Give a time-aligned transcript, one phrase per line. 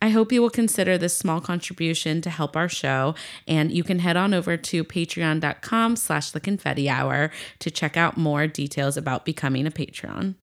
[0.00, 3.14] I hope you will consider this small contribution to help our show,
[3.46, 8.16] and you can head on over to patreon.com slash the confetti hour to check out
[8.16, 10.36] more details about becoming a patron.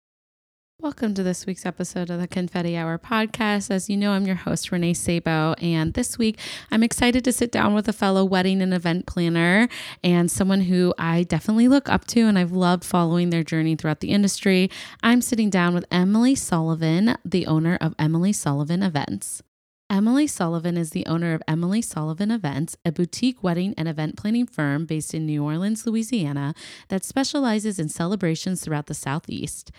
[0.82, 3.72] Welcome to this week's episode of the Confetti Hour podcast.
[3.72, 6.38] As you know, I'm your host, Renee Sabo, and this week
[6.70, 9.70] I'm excited to sit down with a fellow wedding and event planner
[10.04, 14.02] and someone who I definitely look up to and I've loved following their journey throughout
[14.02, 14.70] the industry.
[15.02, 19.42] I'm sitting down with Emily Sullivan, the owner of Emily Sullivan Events.
[19.88, 24.48] Emily Sullivan is the owner of Emily Sullivan Events, a boutique wedding and event planning
[24.48, 26.56] firm based in New Orleans, Louisiana,
[26.88, 29.72] that specializes in celebrations throughout the Southeast.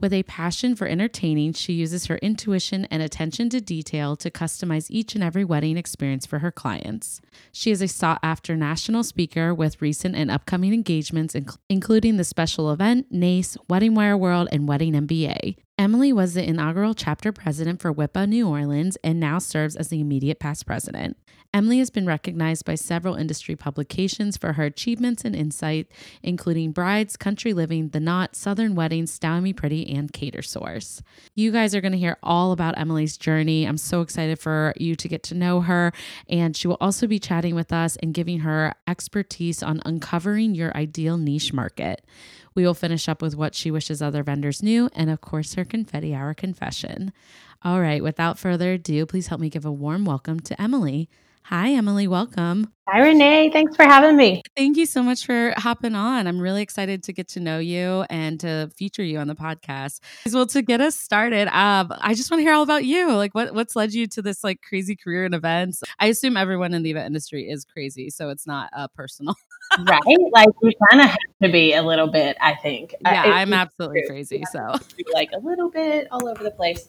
[0.00, 4.90] With a passion for entertaining, she uses her intuition and attention to detail to customize
[4.90, 7.20] each and every wedding experience for her clients.
[7.52, 11.36] She is a sought after national speaker with recent and upcoming engagements,
[11.68, 15.56] including the special event, NACE, Wedding Wire World, and Wedding MBA.
[15.78, 20.00] Emily was the inaugural chapter president for WIPA New Orleans and now serves as the
[20.00, 21.16] immediate past president.
[21.54, 25.86] Emily has been recognized by several industry publications for her achievements and insight,
[26.22, 31.02] including Brides, Country Living, The Knot, Southern Weddings, Style Me Pretty, and Catersource.
[31.34, 33.64] You guys are going to hear all about Emily's journey.
[33.64, 35.92] I'm so excited for you to get to know her,
[36.28, 40.74] and she will also be chatting with us and giving her expertise on uncovering your
[40.74, 42.02] ideal niche market.
[42.54, 45.64] We will finish up with what she wishes other vendors knew, and of course, her
[45.64, 47.12] confetti hour confession.
[47.62, 51.08] All right, without further ado, please help me give a warm welcome to Emily.
[51.46, 52.06] Hi, Emily.
[52.06, 52.72] Welcome.
[52.88, 53.50] Hi, Renee.
[53.50, 54.42] Thanks for having me.
[54.56, 56.26] Thank you so much for hopping on.
[56.26, 60.00] I'm really excited to get to know you and to feature you on the podcast.
[60.32, 63.12] Well, to get us started, um, I just want to hear all about you.
[63.12, 65.82] Like, what what's led you to this like crazy career in events?
[65.98, 69.34] I assume everyone in the event industry is crazy, so it's not uh, personal.
[69.80, 70.18] right?
[70.32, 72.36] Like you kind of have to be a little bit.
[72.40, 72.94] I think.
[73.02, 74.42] Yeah, I'm absolutely crazy.
[74.50, 74.74] So
[75.12, 76.88] like a little bit all over the place.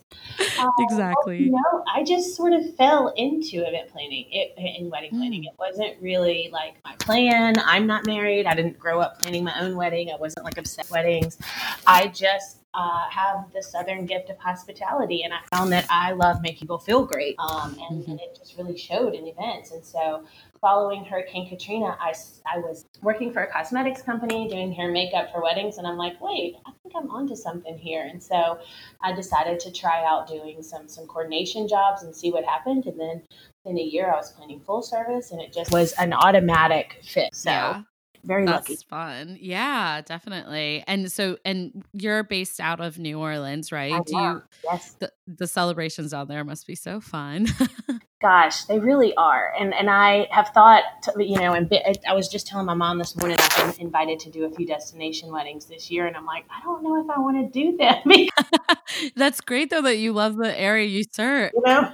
[0.59, 1.43] Um, exactly.
[1.43, 5.43] you know, I just sort of fell into event planning it, in wedding planning.
[5.43, 5.47] Mm.
[5.47, 7.55] It wasn't really like my plan.
[7.65, 8.45] I'm not married.
[8.45, 10.09] I didn't grow up planning my own wedding.
[10.11, 11.37] I wasn't like obsessed with weddings.
[11.85, 16.41] I just uh, have the southern gift of hospitality and i found that i love
[16.41, 18.11] making people feel great um, and, mm-hmm.
[18.11, 20.23] and, it just really showed in events and so
[20.63, 22.13] following Hurricane Katrina, I,
[22.45, 25.77] I was working for a cosmetics company doing hair and makeup for weddings.
[25.77, 28.07] And I'm like, wait, I think I'm onto something here.
[28.09, 28.59] And so
[29.01, 32.85] I decided to try out doing some, some coordination jobs and see what happened.
[32.85, 33.23] And then
[33.65, 37.35] in a year, I was planning full service and it just was an automatic fit.
[37.35, 37.81] So yeah
[38.23, 38.81] very That's lucky.
[38.89, 39.37] fun.
[39.39, 40.83] Yeah, definitely.
[40.87, 43.93] And so, and you're based out of New Orleans, right?
[43.93, 44.43] I Do you?
[44.63, 44.95] Yes.
[44.99, 47.47] The, the celebrations down there must be so fun.
[48.21, 49.53] Gosh, they really are.
[49.59, 51.69] And and I have thought, to, you know, and
[52.07, 54.65] I was just telling my mom this morning I've been invited to do a few
[54.65, 57.75] destination weddings this year, and I'm like, I don't know if I want to do
[57.77, 58.03] that.
[59.17, 61.51] That's great though that you love the area you serve.
[61.53, 61.91] You know?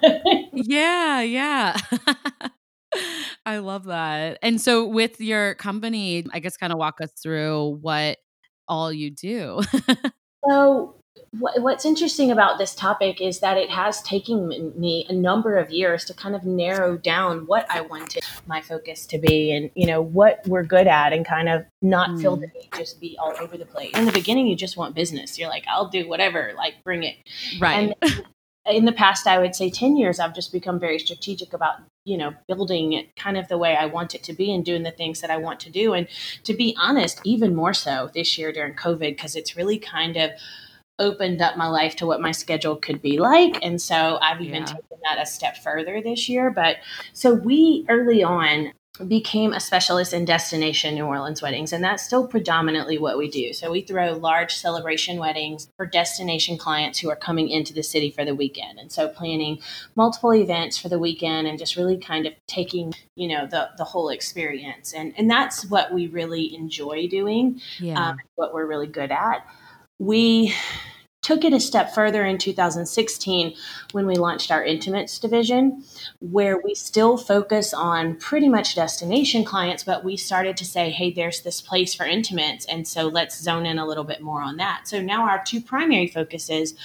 [0.53, 1.77] yeah, yeah.
[3.45, 4.39] I love that.
[4.41, 8.17] And so, with your company, I guess kind of walk us through what
[8.67, 9.61] all you do.
[10.49, 10.95] so,
[11.31, 16.03] what's interesting about this topic is that it has taken me a number of years
[16.05, 20.01] to kind of narrow down what I wanted my focus to be and, you know,
[20.01, 22.21] what we're good at and kind of not mm.
[22.21, 23.95] feel the need just be all over the place.
[23.95, 25.37] In the beginning, you just want business.
[25.37, 27.17] You're like, I'll do whatever, like bring it.
[27.59, 27.95] Right.
[28.01, 28.25] And
[28.69, 31.75] in the past i would say 10 years i've just become very strategic about
[32.05, 34.83] you know building it kind of the way i want it to be and doing
[34.83, 35.93] the things that i want to do.
[35.93, 36.07] And
[36.43, 40.31] to be honest even more so this year during covid because it's really kind of
[40.97, 43.57] opened up my life to what my schedule could be like.
[43.61, 44.65] And so i've even yeah.
[44.65, 46.49] taken that a step further this year.
[46.49, 46.77] But
[47.13, 48.73] so we early on
[49.07, 53.53] became a specialist in destination New Orleans weddings, and that's still predominantly what we do.
[53.53, 58.11] So we throw large celebration weddings for destination clients who are coming into the city
[58.11, 59.59] for the weekend, and so planning
[59.95, 63.85] multiple events for the weekend and just really kind of taking you know the the
[63.85, 67.61] whole experience, and and that's what we really enjoy doing.
[67.79, 69.45] Yeah, um, what we're really good at.
[69.97, 70.53] We
[71.21, 73.55] took it a step further in 2016
[73.91, 75.83] when we launched our intimates division
[76.19, 81.11] where we still focus on pretty much destination clients but we started to say hey
[81.11, 84.57] there's this place for intimates and so let's zone in a little bit more on
[84.57, 84.87] that.
[84.87, 86.75] So now our two primary focuses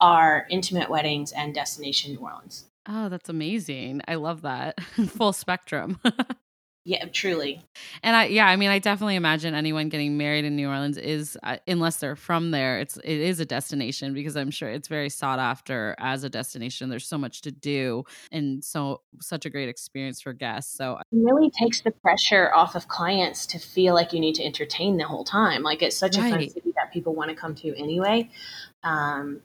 [0.00, 4.00] are intimate weddings and destination new orleans oh that's amazing.
[4.06, 4.80] I love that.
[5.08, 6.00] Full spectrum
[6.86, 7.62] Yeah, truly.
[8.02, 11.38] And I yeah, I mean I definitely imagine anyone getting married in New Orleans is
[11.42, 15.08] uh, unless they're from there, it's it is a destination because I'm sure it's very
[15.08, 16.90] sought after as a destination.
[16.90, 20.76] There's so much to do and so such a great experience for guests.
[20.76, 24.44] So it really takes the pressure off of clients to feel like you need to
[24.44, 25.62] entertain the whole time.
[25.62, 26.26] Like it's such right.
[26.26, 28.28] a fun city that people want to come to anyway.
[28.82, 29.40] Um,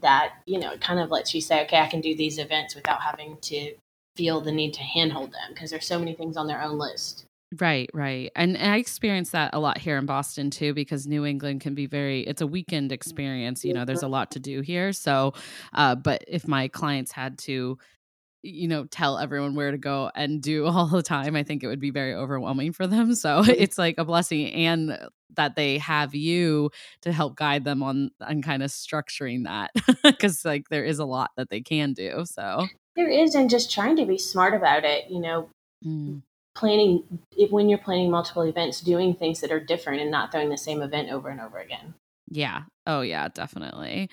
[0.00, 2.74] that you know it kind of lets you say okay i can do these events
[2.74, 3.74] without having to
[4.16, 7.26] feel the need to handhold them because there's so many things on their own list.
[7.60, 8.32] Right, right.
[8.34, 11.74] And, and I experience that a lot here in Boston too, because New England can
[11.74, 13.64] be very, it's a weekend experience.
[13.64, 14.92] You know, there's a lot to do here.
[14.92, 15.32] So,
[15.72, 17.78] uh, but if my clients had to,
[18.42, 21.68] you know, tell everyone where to go and do all the time, I think it
[21.68, 23.14] would be very overwhelming for them.
[23.14, 24.98] So it's like a blessing and
[25.36, 26.70] that they have you
[27.02, 29.70] to help guide them on on kind of structuring that
[30.02, 32.24] because like there is a lot that they can do.
[32.24, 32.66] So
[32.96, 35.10] there is, and just trying to be smart about it.
[35.10, 35.48] You know,
[35.84, 36.22] mm.
[36.54, 37.04] planning
[37.36, 40.58] if, when you're planning multiple events, doing things that are different and not throwing the
[40.58, 41.94] same event over and over again.
[42.28, 42.62] Yeah.
[42.86, 44.10] Oh, yeah, definitely.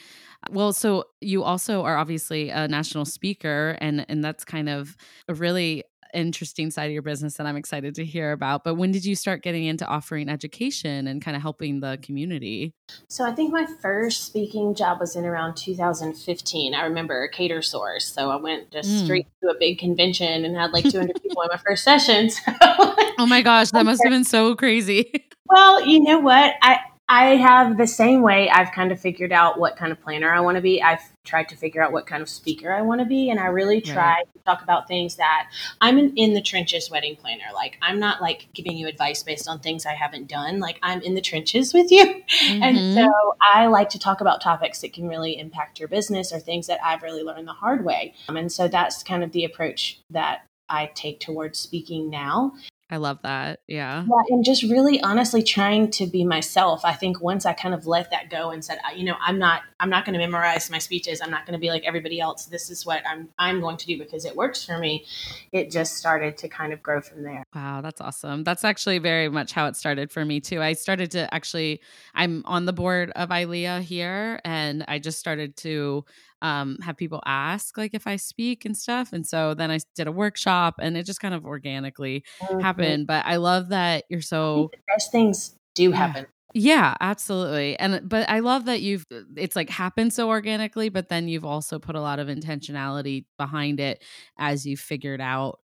[0.51, 4.95] Well, so you also are obviously a national speaker, and and that's kind of
[5.27, 8.63] a really interesting side of your business that I'm excited to hear about.
[8.63, 12.73] But when did you start getting into offering education and kind of helping the community?
[13.07, 16.73] So I think my first speaking job was in around 2015.
[16.73, 18.13] I remember Catersource.
[18.13, 19.03] So I went just mm.
[19.03, 22.29] straight to a big convention and had like 200 people in my first session.
[22.29, 25.27] So oh my gosh, that must have been so crazy.
[25.45, 26.55] Well, you know what?
[26.61, 26.79] I
[27.13, 30.39] I have the same way I've kind of figured out what kind of planner I
[30.39, 30.81] want to be.
[30.81, 33.29] I've tried to figure out what kind of speaker I want to be.
[33.29, 37.15] And I really try to talk about things that I'm in, in, the trenches wedding
[37.15, 37.43] planner.
[37.53, 40.59] Like, I'm not like giving you advice based on things I haven't done.
[40.59, 42.03] Like, I'm in the trenches with you.
[42.03, 42.63] Mm-hmm.
[42.63, 46.39] And so I like to talk about topics that can really impact your business or
[46.39, 48.15] things that I've really learned the hard way.
[48.27, 52.53] Um, and so that's kind of the approach that I take towards speaking now.
[52.89, 53.61] I love that.
[53.67, 54.03] Yeah.
[54.03, 54.23] Yeah.
[54.29, 56.85] And just really honestly trying to be myself.
[56.85, 59.61] I think once I kind of let that go and said, you know, I'm not,
[59.79, 61.21] I'm not going to memorize my speeches.
[61.21, 62.45] I'm not going to be like everybody else.
[62.45, 65.05] This is what I'm, I'm going to do because it works for me.
[65.51, 67.43] It just started to kind of grow from there.
[67.55, 67.81] Wow.
[67.81, 68.43] That's awesome.
[68.43, 70.61] That's actually very much how it started for me too.
[70.61, 71.81] I started to actually,
[72.13, 76.05] I'm on the board of ILEA here and I just started to,
[76.43, 79.13] um, have people ask like if I speak and stuff.
[79.13, 82.59] And so then I did a workshop and it just kind of organically mm-hmm.
[82.59, 83.07] happened.
[83.07, 86.27] But I love that you're so the best things do happen.
[86.53, 87.79] Yeah, absolutely.
[87.79, 89.05] And but I love that you've
[89.35, 93.79] it's like happened so organically, but then you've also put a lot of intentionality behind
[93.79, 94.03] it
[94.37, 95.59] as you figured out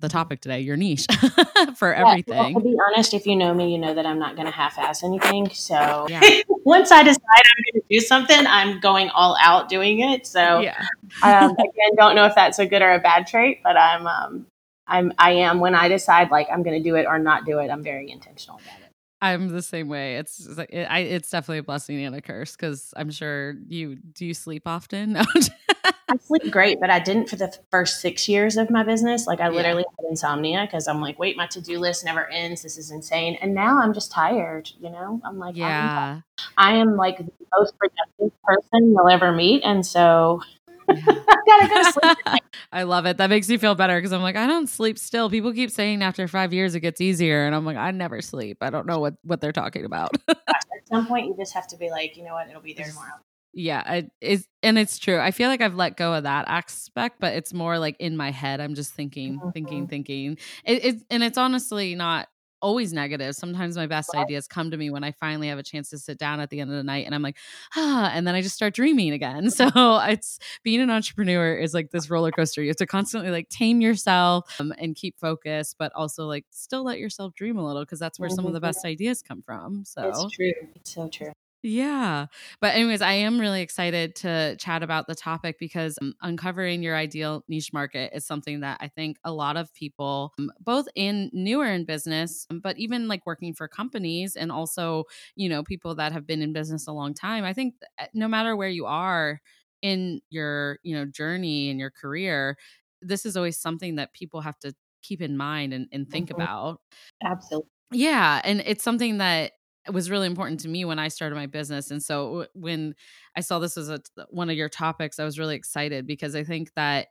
[0.00, 1.06] the topic today, your niche
[1.76, 2.54] for yeah, everything.
[2.54, 4.52] Well, to be honest, if you know me, you know that I'm not going to
[4.52, 5.50] half-ass anything.
[5.50, 6.20] So yeah.
[6.48, 10.26] once I decide I'm going to do something, I'm going all out doing it.
[10.26, 10.84] So yeah.
[11.22, 14.46] um, again, don't know if that's a good or a bad trait, but I'm um,
[14.86, 17.58] I'm I am when I decide like I'm going to do it or not do
[17.58, 17.70] it.
[17.70, 18.83] I'm very intentional about it.
[19.24, 20.16] I'm the same way.
[20.16, 24.26] It's it, I, it's definitely a blessing and a curse because I'm sure you do
[24.26, 25.16] you sleep often.
[26.08, 29.26] I sleep great, but I didn't for the first six years of my business.
[29.26, 30.04] Like I literally yeah.
[30.04, 32.62] had insomnia because I'm like, wait, my to do list never ends.
[32.62, 33.38] This is insane.
[33.40, 34.70] And now I'm just tired.
[34.78, 36.20] You know, I'm like, yeah,
[36.58, 40.42] I am like the most productive person you'll ever meet, and so.
[40.88, 42.42] I go sleep.
[42.72, 43.18] I love it.
[43.18, 45.30] That makes me feel better because I'm like, I don't sleep still.
[45.30, 48.58] People keep saying after five years it gets easier, and I'm like, I never sleep.
[48.60, 50.12] I don't know what what they're talking about.
[50.28, 52.86] At some point, you just have to be like, you know what, it'll be there
[52.86, 53.20] tomorrow
[53.54, 57.16] yeah it is and it's true i feel like i've let go of that aspect
[57.20, 59.50] but it's more like in my head i'm just thinking mm-hmm.
[59.50, 62.28] thinking thinking it, it, and it's honestly not
[62.64, 63.34] always negative.
[63.34, 66.18] Sometimes my best ideas come to me when i finally have a chance to sit
[66.18, 67.36] down at the end of the night and i'm like
[67.76, 69.50] ah and then i just start dreaming again.
[69.54, 69.68] So
[70.00, 72.62] it's being an entrepreneur is like this roller coaster.
[72.62, 76.82] You have to constantly like tame yourself um, and keep focus but also like still
[76.82, 78.36] let yourself dream a little because that's where mm-hmm.
[78.36, 78.66] some of the mm-hmm.
[78.66, 80.52] best ideas come from so it's true.
[80.74, 81.32] It's so true
[81.64, 82.26] yeah.
[82.60, 86.94] But, anyways, I am really excited to chat about the topic because um, uncovering your
[86.94, 91.30] ideal niche market is something that I think a lot of people, um, both in
[91.32, 95.04] newer in business, um, but even like working for companies and also,
[95.36, 98.28] you know, people that have been in business a long time, I think eh, no
[98.28, 99.40] matter where you are
[99.80, 102.58] in your, you know, journey and your career,
[103.00, 106.42] this is always something that people have to keep in mind and, and think mm-hmm.
[106.42, 106.80] about.
[107.24, 107.70] Absolutely.
[107.92, 108.42] Yeah.
[108.44, 109.52] And it's something that
[109.92, 111.90] was really important to me when I started my business.
[111.90, 112.94] And so when
[113.36, 114.00] I saw this was a,
[114.30, 117.08] one of your topics, I was really excited because I think that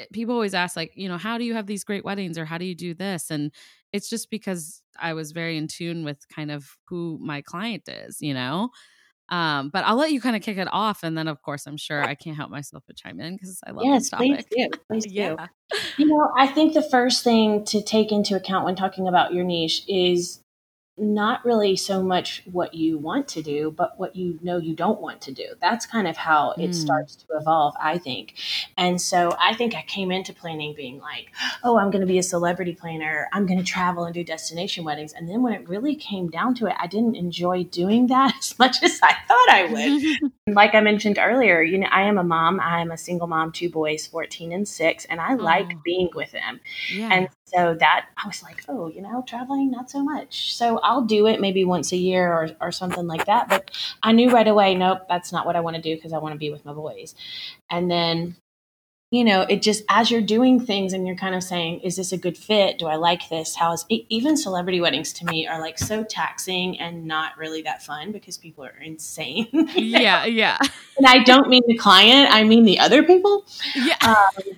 [0.00, 2.44] eh, people always ask like, you know, how do you have these great weddings or
[2.44, 3.30] how do you do this?
[3.30, 3.52] And
[3.92, 8.20] it's just because I was very in tune with kind of who my client is,
[8.20, 8.70] you know.
[9.30, 11.76] Um, but I'll let you kind of kick it off, and then of course I'm
[11.76, 14.48] sure I can't help myself but chime in because I love yes, this topic.
[14.50, 14.78] Please do.
[14.88, 15.46] Please yeah.
[15.70, 15.78] do.
[15.98, 19.44] You know, I think the first thing to take into account when talking about your
[19.44, 20.42] niche is
[21.00, 25.00] not really so much what you want to do, but what you know you don't
[25.00, 25.46] want to do.
[25.60, 26.74] That's kind of how it mm.
[26.74, 28.34] starts to evolve, I think.
[28.76, 31.32] And so I think I came into planning being like,
[31.64, 33.28] oh, I'm going to be a celebrity planner.
[33.32, 35.12] I'm going to travel and do destination weddings.
[35.12, 38.58] And then when it really came down to it, I didn't enjoy doing that as
[38.58, 40.32] much as I thought I would.
[40.54, 42.60] like I mentioned earlier, you know, I am a mom.
[42.60, 45.36] I am a single mom, two boys, 14 and six, and I oh.
[45.36, 46.60] like being with them.
[46.92, 47.08] Yeah.
[47.12, 50.54] And so that I was like, oh, you know, traveling, not so much.
[50.54, 53.48] So I'll do it maybe once a year or, or something like that.
[53.48, 53.70] But
[54.02, 56.34] I knew right away, nope, that's not what I want to do because I want
[56.34, 57.14] to be with my boys.
[57.70, 58.34] And then,
[59.12, 62.10] you know, it just as you're doing things and you're kind of saying, is this
[62.10, 62.80] a good fit?
[62.80, 63.54] Do I like this?
[63.54, 67.84] How is even celebrity weddings to me are like so taxing and not really that
[67.84, 69.46] fun because people are insane.
[69.76, 70.58] yeah, yeah.
[70.98, 73.46] And I don't mean the client, I mean the other people.
[73.76, 73.96] Yeah.
[74.02, 74.56] Um,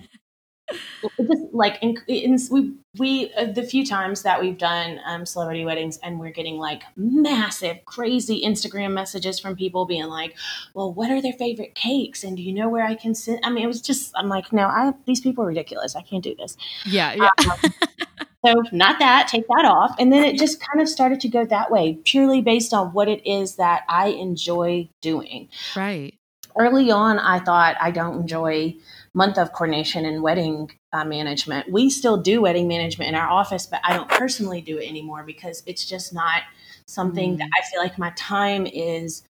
[0.71, 5.65] just like in, in, we we uh, the few times that we've done um, celebrity
[5.65, 10.35] weddings and we're getting like massive crazy instagram messages from people being like
[10.73, 12.23] well what are their favorite cakes?
[12.23, 13.39] And do you know where i can sit?
[13.43, 15.95] I mean it was just i'm like no i these people are ridiculous.
[15.95, 16.55] I can't do this.
[16.85, 17.29] Yeah yeah.
[17.51, 17.71] um,
[18.45, 19.95] so not that take that off.
[19.99, 23.07] And then it just kind of started to go that way purely based on what
[23.07, 25.49] it is that i enjoy doing.
[25.75, 26.15] Right
[26.57, 28.75] early on i thought i don't enjoy
[29.13, 31.71] month of coordination and wedding uh, management.
[31.71, 35.23] We still do wedding management in our office, but I don't personally do it anymore
[35.23, 36.41] because it's just not
[36.87, 37.37] something mm.
[37.37, 39.23] that I feel like my time is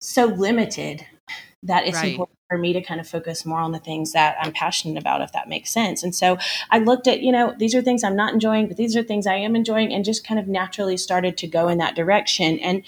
[0.00, 1.04] so limited
[1.62, 2.12] that it's right.
[2.12, 5.20] important for me to kind of focus more on the things that I'm passionate about,
[5.20, 6.02] if that makes sense.
[6.02, 6.38] And so
[6.70, 9.26] I looked at, you know, these are things I'm not enjoying, but these are things
[9.26, 12.58] I am enjoying, and just kind of naturally started to go in that direction.
[12.60, 12.82] And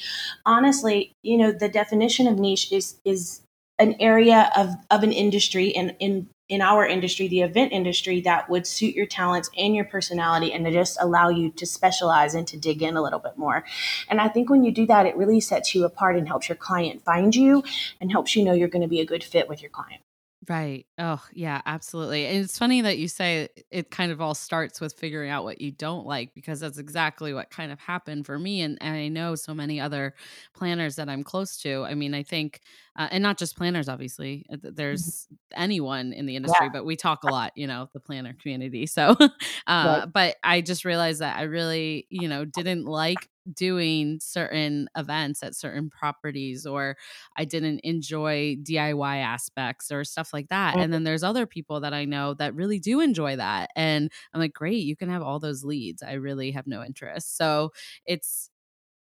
[0.47, 3.43] honestly, you know, the definition of niche is is
[3.79, 8.51] an area of, of an industry and in in our industry, the event industry, that
[8.51, 12.47] would suit your talents and your personality and to just allow you to specialize and
[12.47, 13.65] to dig in a little bit more.
[14.11, 16.57] And I think when you do that, it really sets you apart and helps your
[16.57, 17.65] client find you
[18.03, 20.03] and helps you know you're going to be a good fit with your client.
[20.49, 20.87] Right.
[20.99, 22.27] Oh, yeah, absolutely.
[22.27, 25.61] And it's funny that you say it kind of all starts with figuring out what
[25.61, 28.63] you don't like because that's exactly what kind of happened for me.
[28.63, 30.15] And, and I know so many other
[30.53, 31.85] planners that I'm close to.
[31.85, 32.61] I mean, I think,
[32.97, 34.75] uh, and not just planners, obviously, uh, mm-hmm.
[34.75, 36.73] there's anyone in the industry, yeah.
[36.73, 38.87] but we talk a lot, you know, the planner community.
[38.87, 39.29] So, uh,
[39.69, 40.05] right.
[40.13, 45.55] but I just realized that I really, you know, didn't like doing certain events at
[45.55, 46.97] certain properties or
[47.37, 50.75] I didn't enjoy DIY aspects or stuff like that.
[50.75, 50.93] And mm-hmm.
[50.93, 53.71] then there's other people that I know that really do enjoy that.
[53.77, 56.03] And I'm like, great, you can have all those leads.
[56.03, 57.37] I really have no interest.
[57.37, 57.73] So
[58.07, 58.51] it's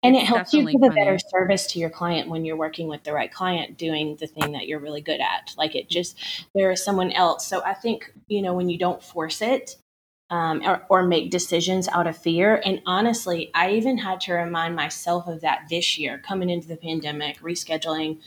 [0.02, 3.04] and it helps you give a better service to your client when you're working with
[3.04, 6.18] the right client doing the thing that you're really good at like it just
[6.54, 9.76] there is someone else so i think you know when you don't force it
[10.32, 12.60] um, or, or, make decisions out of fear.
[12.64, 16.78] And honestly, I even had to remind myself of that this year, coming into the
[16.78, 18.18] pandemic, rescheduling,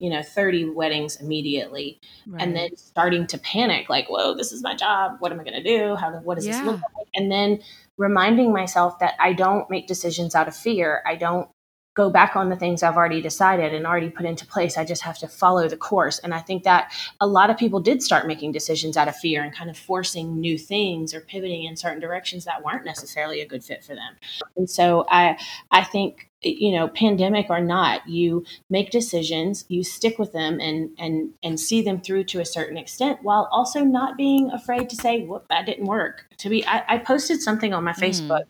[0.00, 2.42] you know, 30 weddings immediately, right.
[2.42, 5.18] and then starting to panic, like, whoa, this is my job.
[5.20, 5.94] What am I going to do?
[5.94, 6.58] How, what does yeah.
[6.58, 7.06] this look like?
[7.14, 7.60] And then
[7.96, 11.00] reminding myself that I don't make decisions out of fear.
[11.06, 11.48] I don't
[11.94, 14.78] go back on the things I've already decided and already put into place.
[14.78, 16.18] I just have to follow the course.
[16.20, 19.42] And I think that a lot of people did start making decisions out of fear
[19.42, 23.46] and kind of forcing new things or pivoting in certain directions that weren't necessarily a
[23.46, 24.16] good fit for them.
[24.56, 25.38] And so I
[25.70, 30.90] I think you know pandemic or not you make decisions you stick with them and
[30.98, 34.96] and and see them through to a certain extent while also not being afraid to
[34.96, 38.02] say whoop that didn't work to be i, I posted something on my mm.
[38.02, 38.42] facebook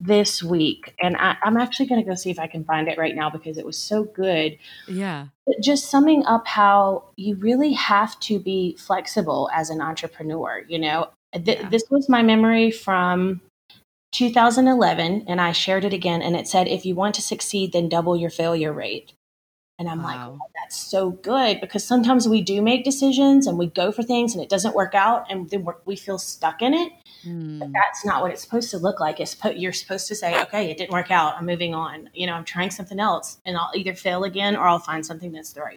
[0.00, 0.94] this week.
[1.00, 3.30] And I, am actually going to go see if I can find it right now
[3.30, 4.58] because it was so good.
[4.88, 5.28] Yeah.
[5.62, 10.62] Just summing up how you really have to be flexible as an entrepreneur.
[10.68, 11.68] You know, Th- yeah.
[11.68, 13.40] this was my memory from
[14.12, 16.22] 2011, and I shared it again.
[16.22, 19.12] And it said, if you want to succeed, then double your failure rate.
[19.82, 20.06] And I'm wow.
[20.06, 24.04] like, oh, that's so good because sometimes we do make decisions and we go for
[24.04, 26.92] things and it doesn't work out and then we feel stuck in it.
[27.26, 27.58] Mm.
[27.58, 29.18] But that's not what it's supposed to look like.
[29.18, 31.34] It's you're supposed to say, okay, it didn't work out.
[31.36, 32.10] I'm moving on.
[32.14, 35.32] You know, I'm trying something else and I'll either fail again or I'll find something
[35.32, 35.76] that's the right.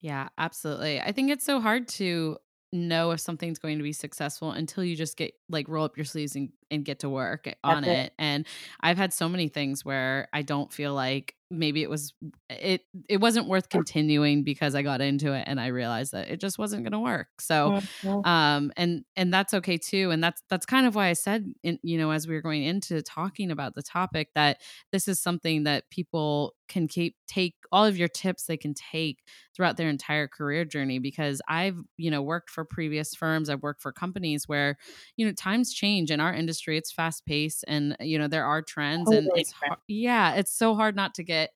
[0.00, 1.00] Yeah, absolutely.
[1.00, 2.38] I think it's so hard to
[2.72, 6.04] know if something's going to be successful until you just get like roll up your
[6.04, 8.06] sleeves and, and get to work on it.
[8.06, 8.12] it.
[8.16, 8.46] And
[8.80, 12.12] I've had so many things where I don't feel like maybe it was
[12.50, 16.40] it it wasn't worth continuing because I got into it and I realized that it
[16.40, 17.28] just wasn't going to work.
[17.40, 17.80] So
[18.24, 21.78] um and and that's okay too and that's that's kind of why I said in,
[21.82, 24.60] you know as we were going into talking about the topic that
[24.92, 29.18] this is something that people can keep take all of your tips they can take
[29.54, 33.82] throughout their entire career journey because I've you know worked for previous firms I've worked
[33.82, 34.76] for companies where
[35.16, 38.62] you know times change in our industry it's fast paced and you know there are
[38.62, 39.18] trends totally.
[39.18, 41.50] and it's hard, yeah it's so hard not to get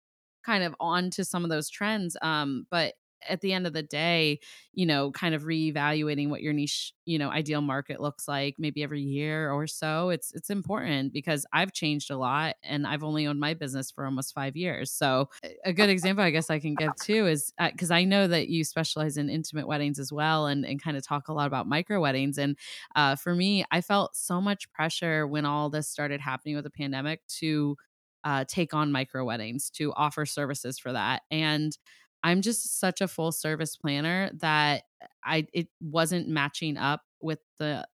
[0.45, 2.95] kind of onto some of those trends um but
[3.29, 4.41] at the end of the day,
[4.73, 8.83] you know, kind of reevaluating what your niche, you know, ideal market looks like maybe
[8.83, 10.11] every year or so.
[10.11, 14.05] It's it's important because I've changed a lot and I've only owned my business for
[14.05, 14.93] almost 5 years.
[14.93, 15.29] So,
[15.65, 18.49] a good example I guess I can give too is uh, cuz I know that
[18.49, 21.67] you specialize in intimate weddings as well and and kind of talk a lot about
[21.69, 22.57] micro weddings and
[22.95, 26.71] uh, for me, I felt so much pressure when all this started happening with the
[26.71, 27.77] pandemic to
[28.25, 31.79] uh, take on micro weddings to offer services for that and
[32.23, 34.85] I'm just such a full service planner that
[35.25, 37.87] I it wasn't matching up with the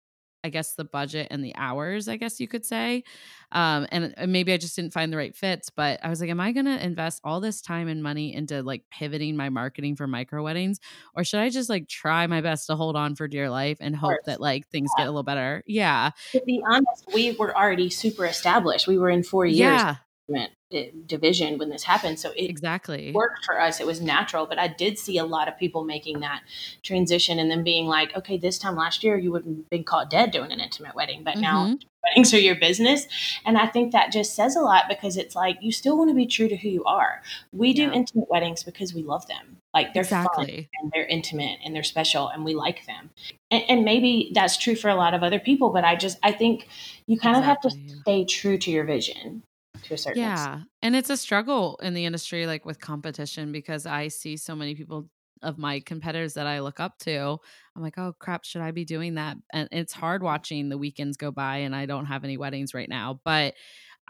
[0.45, 3.05] I guess the budget and the hours, I guess you could say.
[3.53, 6.41] Um, and maybe I just didn't find the right fits, but I was like, am
[6.41, 10.07] I going to invest all this time and money into like pivoting my marketing for
[10.07, 10.81] micro weddings?
[11.15, 13.95] Or should I just like try my best to hold on for dear life and
[13.95, 15.05] hope that like things yeah.
[15.05, 15.63] get a little better?
[15.67, 16.11] Yeah.
[16.33, 18.89] To be honest, we were already super established.
[18.89, 19.59] We were in four years.
[19.59, 19.97] Yeah.
[21.07, 22.19] Division when this happened.
[22.19, 23.81] So it exactly worked for us.
[23.81, 26.43] It was natural, but I did see a lot of people making that
[26.83, 30.11] transition and then being like, okay, this time last year you would have been caught
[30.11, 31.43] dead doing an intimate wedding, but mm-hmm.
[31.43, 33.07] now weddings are your business.
[33.45, 36.15] And I think that just says a lot because it's like you still want to
[36.15, 37.23] be true to who you are.
[37.53, 39.59] We do intimate weddings because we love them.
[39.75, 40.47] Like they're exactly.
[40.47, 43.11] fun and they're intimate and they're special and we like them.
[43.51, 46.33] And, and, maybe that's true for a lot of other people, but I just I
[46.33, 46.69] think
[47.07, 47.69] you kind exactly.
[47.69, 49.43] of have to stay true to your vision
[49.93, 50.71] a certain yeah extent.
[50.83, 54.75] and it's a struggle in the industry like with competition because i see so many
[54.75, 55.09] people
[55.43, 57.39] of my competitors that i look up to
[57.77, 61.17] i'm like oh crap should i be doing that and it's hard watching the weekends
[61.17, 63.55] go by and i don't have any weddings right now but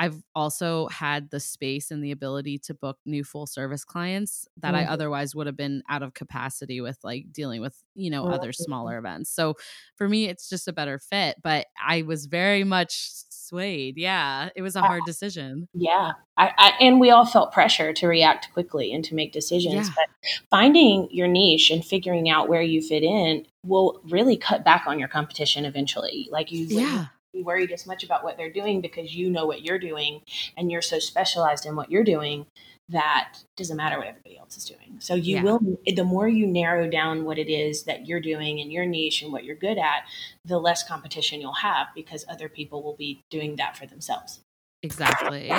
[0.03, 4.75] I've also had the space and the ability to book new full service clients that
[4.75, 4.89] mm-hmm.
[4.89, 8.33] I otherwise would have been out of capacity with like dealing with, you know, mm-hmm.
[8.33, 9.31] other smaller events.
[9.31, 9.55] So
[9.95, 11.37] for me, it's just a better fit.
[11.41, 12.99] But I was very much
[13.31, 13.97] swayed.
[13.97, 14.49] Yeah.
[14.57, 15.69] It was a hard decision.
[15.73, 16.15] Yeah.
[16.37, 19.87] I, I, and we all felt pressure to react quickly and to make decisions.
[19.87, 19.95] Yeah.
[19.95, 24.89] But finding your niche and figuring out where you fit in will really cut back
[24.89, 26.29] on your competition eventually.
[26.33, 29.63] Like you, yeah be worried as much about what they're doing because you know what
[29.63, 30.21] you're doing
[30.57, 32.47] and you're so specialized in what you're doing
[32.89, 34.97] that doesn't matter what everybody else is doing.
[34.99, 35.43] So you yeah.
[35.43, 39.23] will the more you narrow down what it is that you're doing in your niche
[39.23, 40.05] and what you're good at,
[40.45, 44.41] the less competition you'll have because other people will be doing that for themselves.
[44.83, 45.51] Exactly.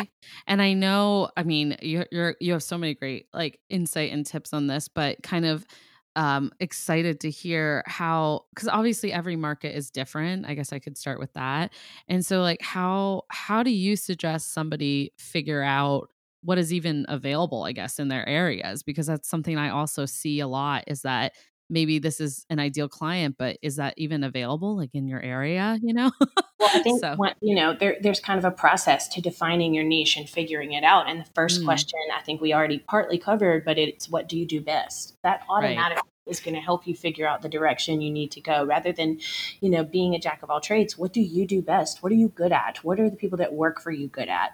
[0.48, 4.26] And I know, I mean, you're, you're you have so many great like insight and
[4.26, 5.66] tips on this, but kind of
[6.16, 10.98] um excited to hear how because obviously every market is different i guess i could
[10.98, 11.74] start with that.
[12.08, 16.10] And so like how how do you suggest somebody figure out
[16.44, 18.84] what is even available i guess in their areas?
[18.84, 21.34] Because that's something i also see a lot is that
[21.74, 25.78] maybe this is an ideal client but is that even available like in your area
[25.82, 26.12] you know?
[26.60, 27.18] Well i think so.
[27.42, 30.84] you know there, there's kind of a process to defining your niche and figuring it
[30.84, 31.66] out and the first mm.
[31.66, 35.16] question i think we already partly covered but it's what do you do best?
[35.24, 38.40] That automatically right is going to help you figure out the direction you need to
[38.40, 39.20] go rather than
[39.60, 42.02] you know being a jack of all trades what do you do best?
[42.02, 42.78] What are you good at?
[42.84, 44.52] What are the people that work for you good at?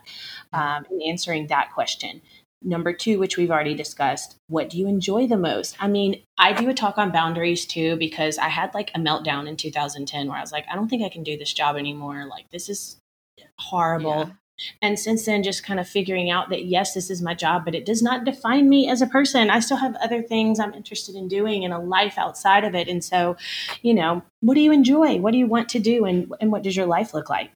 [0.51, 2.21] Um, and answering that question
[2.61, 5.77] Number two, which we've already discussed, what do you enjoy the most?
[5.79, 9.47] I mean, I do a talk on boundaries too because I had like a meltdown
[9.47, 12.25] in 2010 where I was like, I don't think I can do this job anymore.
[12.29, 12.97] Like, this is
[13.57, 14.25] horrible.
[14.27, 14.33] Yeah.
[14.81, 17.75] And since then, just kind of figuring out that yes, this is my job, but
[17.75, 19.49] it does not define me as a person.
[19.49, 22.87] I still have other things I'm interested in doing and a life outside of it.
[22.87, 23.37] And so,
[23.81, 25.17] you know, what do you enjoy?
[25.17, 26.05] What do you want to do?
[26.05, 27.51] And, and what does your life look like?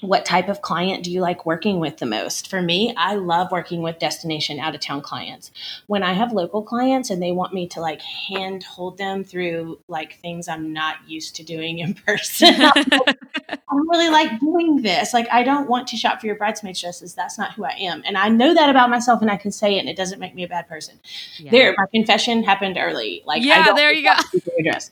[0.00, 2.50] What type of client do you like working with the most?
[2.50, 5.52] For me, I love working with destination out of town clients.
[5.86, 9.78] When I have local clients and they want me to like hand hold them through
[9.86, 15.14] like things I'm not used to doing in person, I really like doing this.
[15.14, 17.14] Like, I don't want to shop for your bridesmaid dresses.
[17.14, 18.02] That's not who I am.
[18.04, 20.34] And I know that about myself and I can say it and it doesn't make
[20.34, 20.98] me a bad person.
[21.38, 21.50] Yeah.
[21.52, 23.22] There, my confession happened early.
[23.26, 24.40] Like, yeah, there you go.
[24.62, 24.90] Dress.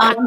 [0.00, 0.16] Um,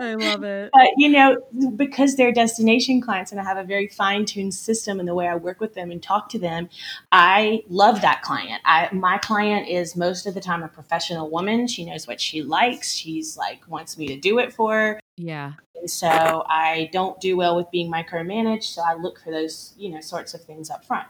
[0.00, 0.70] I love it.
[0.72, 1.36] But you know,
[1.76, 5.36] because they're destination clients and I have a very fine-tuned system in the way I
[5.36, 6.68] work with them and talk to them,
[7.12, 8.62] I love that client.
[8.64, 11.66] I my client is most of the time a professional woman.
[11.66, 12.92] She knows what she likes.
[12.92, 15.00] She's like wants me to do it for her.
[15.16, 15.52] Yeah.
[15.76, 18.64] And so I don't do well with being micromanaged.
[18.64, 21.06] So I look for those, you know, sorts of things up front.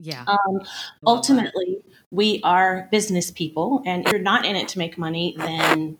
[0.00, 0.24] Yeah.
[0.26, 0.62] Um,
[1.06, 5.98] ultimately, we are business people, and if you're not in it to make money, then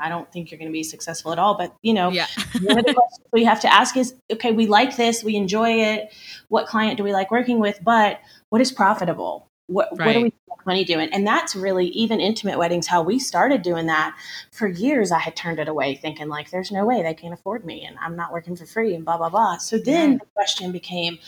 [0.00, 1.56] I don't think you're going to be successful at all.
[1.56, 2.26] But you know, yeah.
[2.62, 5.70] one of the questions we have to ask is, okay, we like this, we enjoy
[5.70, 6.12] it.
[6.48, 7.78] What client do we like working with?
[7.82, 9.46] But what is profitable?
[9.66, 10.06] What, Right.
[10.06, 11.10] what do we make money doing?
[11.12, 12.88] And that's really even intimate weddings.
[12.88, 14.16] How we started doing that
[14.50, 15.12] for years.
[15.12, 17.96] I had turned it away, thinking like, "There's no way they can't afford me, and
[18.00, 19.58] I'm not working for free," and blah blah blah.
[19.58, 20.18] So then Yeah.
[20.18, 21.18] the question became,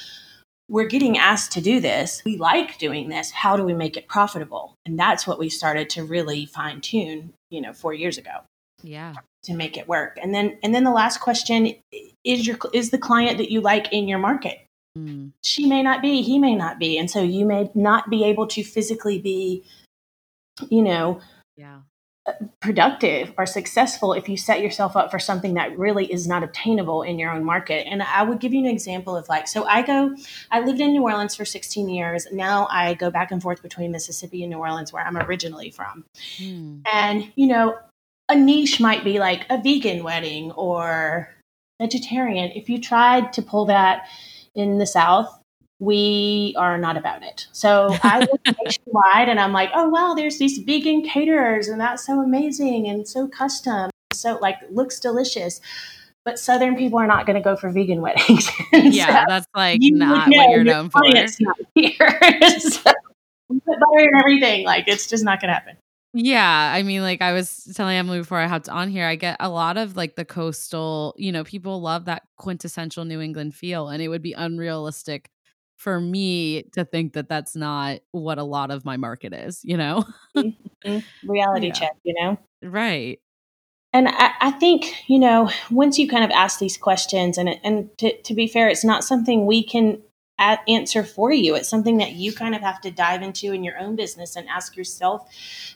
[0.68, 2.22] we're getting asked to do this.
[2.24, 3.30] We like doing this.
[3.30, 4.74] How do we make it profitable?
[4.86, 8.40] And that's what we started to really fine tune, you know, four years ago
[8.82, 9.14] Yeah.
[9.44, 10.18] to make it work.
[10.22, 11.74] And then, and then the last question
[12.24, 14.58] is your is the client that you like in your market?
[14.96, 15.32] Mm.
[15.42, 18.46] She may not be, he may not be, and so you may not be able
[18.48, 19.64] to physically be,
[20.68, 21.20] you know,
[21.56, 21.80] Yeah.
[22.60, 27.02] productive or successful if you set yourself up for something that really is not obtainable
[27.02, 27.86] in your own market.
[27.88, 30.14] And I would give you an example of like, so I go,
[30.50, 32.28] I lived in New Orleans for 16 years.
[32.30, 36.04] Now I go back and forth between Mississippi and New Orleans, where I'm originally from.
[36.38, 36.82] Mm.
[36.92, 37.76] And, you know,
[38.28, 41.28] a niche might be like a vegan wedding or
[41.80, 42.50] vegetarian.
[42.52, 44.06] If you tried to pull that
[44.54, 45.38] in the South,
[45.78, 47.48] we are not about it.
[47.52, 52.06] So I look nationwide and I'm like, oh wow, there's these vegan caterers and that's
[52.06, 53.90] so amazing and so custom.
[54.12, 55.60] So like looks delicious.
[56.24, 58.48] But Southern people are not going to go for vegan weddings.
[58.72, 61.00] Yeah, so that's like not what you're your known for.
[61.00, 61.98] client's not here.
[62.60, 62.92] so,
[63.48, 64.64] we put butter in everything.
[64.64, 65.76] Like it's just not going to happen.
[66.14, 69.36] Yeah, I mean, like I was telling Emily before I hopped on here, I get
[69.40, 73.88] a lot of like the coastal, you know, people love that quintessential New England feel,
[73.88, 75.30] and it would be unrealistic
[75.76, 79.76] for me to think that that's not what a lot of my market is, you
[79.76, 80.04] know?
[80.86, 81.72] Mm, Reality Yeah.
[81.72, 82.38] check, you know?
[82.62, 83.18] right.
[83.92, 87.90] And I, I think, you know, once you kind of ask these questions, and, and
[87.98, 90.00] to, to be fair, it's not something we can
[90.38, 91.54] answer for you.
[91.54, 94.48] It's something that you kind of have to dive into in your own business and
[94.48, 95.28] ask yourself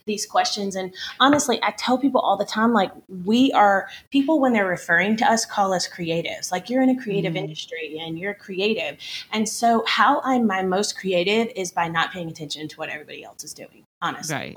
[0.07, 0.77] these questions.
[0.77, 2.90] And honestly, I tell people all the time, like,
[3.25, 6.51] we are people when they're referring to us call us creatives.
[6.51, 7.38] Like, you're in a creative Mhm.
[7.38, 8.99] industry and you're creative.
[9.33, 13.25] And so, how I'm my most creative is by not paying attention to what everybody
[13.25, 14.57] else is doing, honestly Right.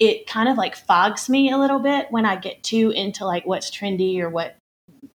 [0.00, 3.44] it kind of like fogs me a little bit when I get too into like
[3.46, 4.56] what's trendy or what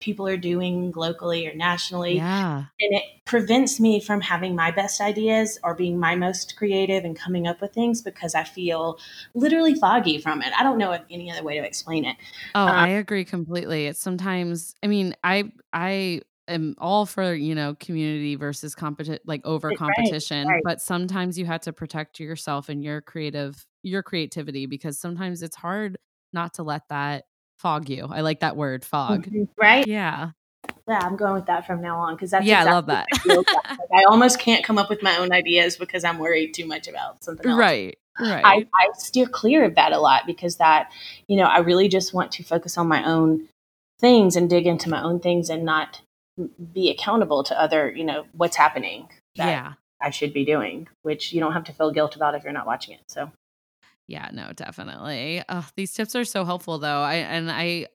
[0.02, 2.26] people are doing locally or nationally.
[2.26, 2.68] Yeah.
[2.80, 7.16] And it prevents me from having my best ideas or being my most creative and
[7.16, 9.00] coming up with things because I feel
[9.36, 10.52] literally foggy from it.
[10.58, 12.18] I don't know any other way to explain it.
[12.54, 13.86] Oh, Um, I agree completely.
[13.88, 19.42] It's sometimes I mean, I I am all for, you know, community versus competi like
[19.46, 20.64] over Right, competition, right.
[20.64, 25.56] but sometimes you have to protect yourself and your creative your creativity because sometimes it's
[25.56, 25.98] hard
[26.34, 27.26] not to let that
[27.62, 28.08] fog you.
[28.10, 29.26] I like that word, fog.
[29.26, 29.88] Mm-hmm, right?
[29.88, 30.32] Yeah.
[30.88, 33.08] Yeah, I'm going with that from now on because that's Yeah, I love that.
[33.14, 33.48] I, like.
[33.94, 37.24] I almost can't come up with my own ideas because I'm worried too much about
[37.24, 37.58] something else.
[37.58, 37.98] Right.
[38.20, 38.44] Right.
[38.44, 40.92] I, I steer clear of that a lot because that,
[41.28, 43.48] you know, I really just want to focus on my own
[44.00, 46.02] things and dig into my own things and not
[46.74, 49.74] be accountable to other, you know, what's happening that yeah.
[50.02, 52.68] I should be doing, which you don't have to feel guilt about if you're not
[52.68, 53.02] watching it.
[53.08, 53.32] So
[54.12, 55.42] Yeah, no, definitely.
[55.76, 57.02] These tips are so helpful though.
[57.02, 57.88] I and I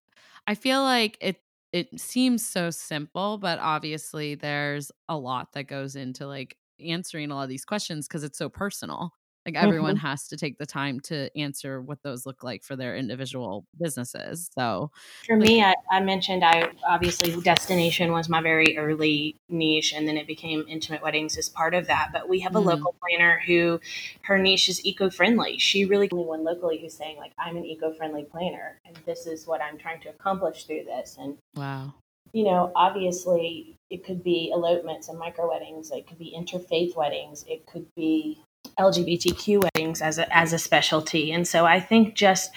[0.47, 5.95] I feel like it it seems so simple, but obviously there's a lot that goes
[5.97, 9.13] into like answering a lot of these questions because it's so personal.
[9.47, 12.97] Like everyone has to take the time to answer what those look like for their
[12.97, 14.51] individual businesses.
[14.59, 14.91] So,
[15.25, 20.09] for Like- me, I, I mentioned I obviously destination was my very early niche, and
[20.09, 22.11] then it became intimate weddings as part of that.
[22.13, 22.65] But we have a Mhm.
[22.67, 23.81] local planner who
[24.23, 25.59] her niche is eco friendly.
[25.59, 29.27] She really only one locally who's saying like I'm an eco friendly planner, and this
[29.29, 31.17] is what I'm trying to accomplish through this.
[31.21, 31.95] And wow.
[32.33, 35.93] you know, obviously, it could be elopements and micro weddings.
[35.93, 37.45] It could be interfaith weddings.
[37.49, 38.43] It could be
[38.79, 41.33] LGBTQ weddings as a as a specialty.
[41.33, 42.51] And so I think just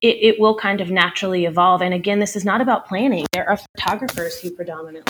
[0.00, 1.82] it, it will kind of naturally evolve.
[1.82, 3.26] And again, this is not about planning.
[3.32, 5.02] There are photographers who predominantly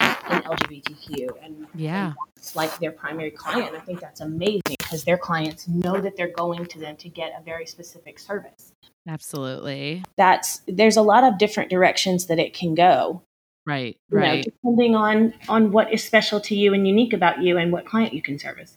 [0.00, 2.12] in LGBTQ, and Yeah.
[2.36, 3.74] it's like their primary client.
[3.74, 7.32] I think that's amazing because their clients know that they're going to them to get
[7.38, 8.72] a very specific service.
[9.06, 10.04] Absolutely.
[10.16, 13.22] That's there's a lot of different directions that it can go
[13.66, 13.96] Right.
[14.10, 14.44] you know, Right.
[14.44, 18.14] depending on on what is special to you and unique about you and what client
[18.14, 18.76] you can service.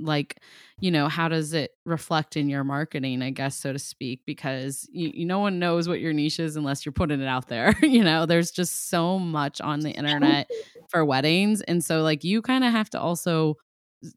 [0.00, 0.40] Like
[0.80, 4.88] you know how does it reflect in your marketing i guess so to speak because
[4.92, 7.74] you, you, no one knows what your niche is unless you're putting it out there
[7.82, 8.26] you know?
[8.26, 10.50] There's just so much on the internet
[10.88, 13.56] for weddings and so like you kind of have to also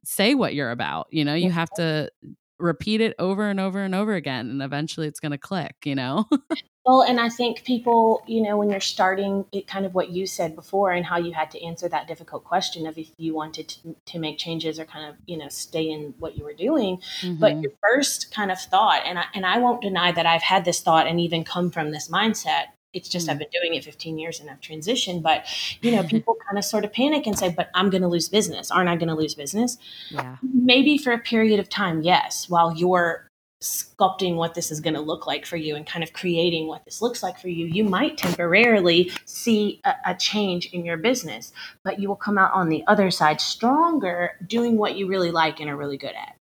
[0.04, 1.34] say what you're about you know?
[1.34, 2.10] You have to
[2.60, 5.96] repeat it over and over and over again and eventually it's going to click you
[5.96, 6.28] know
[6.86, 10.26] well and i think people you know when you're starting it kind of what you
[10.26, 13.68] said before and how you had to answer that difficult question of if you wanted
[13.68, 16.98] to, to make changes or kind of you know stay in what you were doing
[17.22, 17.36] mm-hmm.
[17.36, 20.66] but your first kind of thought and I, and I won't deny that I've had
[20.66, 23.32] this thought and even come from this mindset it's just mm.
[23.32, 25.22] I've been doing it 15 years and I've transitioned.
[25.22, 25.46] But
[25.82, 28.30] you know, people kind of sort of panic and say, "But I'm going to lose
[28.30, 28.72] business.
[28.72, 29.78] Aren't I going to lose business?"
[30.10, 30.38] Yeah.
[30.42, 32.50] Maybe for a period of time, yes.
[32.50, 33.31] While you're
[33.62, 36.84] sculpting what this is going to look like for you and kind of creating what
[36.84, 41.54] this looks like for you, you might temporarily see a, a change in your business,
[41.84, 45.60] but you will come out on the other side stronger, doing what you really like
[45.60, 46.36] and are really good at.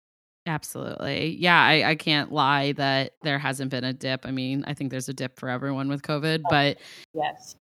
[0.45, 1.35] Absolutely.
[1.35, 4.25] Yeah, I, I can't lie that there hasn't been a dip.
[4.25, 6.77] I mean, I think there's a dip for everyone with COVID, oh, but
[7.13, 7.55] yes.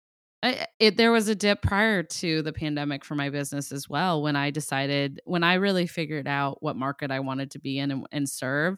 [0.43, 4.23] I, it, there was a dip prior to the pandemic for my business as well
[4.23, 7.91] when I decided, when I really figured out what market I wanted to be in
[7.91, 8.77] and, and serve.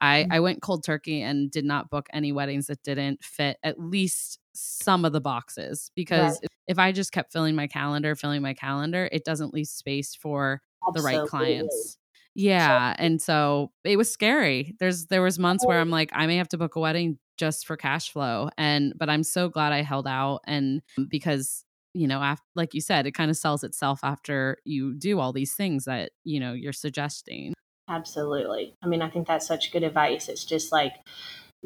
[0.00, 0.32] I, mm-hmm.
[0.32, 4.38] I went cold turkey and did not book any weddings that didn't fit at least
[4.54, 6.50] some of the boxes because right.
[6.66, 10.60] if, I just kept filling my calendar, filling my calendar, it doesn't leave space for
[10.88, 11.12] Absolutely.
[11.12, 11.98] the right clients.
[12.34, 14.76] Yeah, and so it was scary.
[14.78, 17.66] There's there was months where I'm like I may have to book a wedding just
[17.66, 22.20] for cash flow and but I'm so glad I held out and because you know
[22.20, 25.84] after, like you said it kind of sells itself after you do all these things
[25.86, 27.54] that you know you're suggesting.
[27.88, 28.74] Absolutely.
[28.82, 30.28] I mean, I think that's such good advice.
[30.28, 30.94] It's just like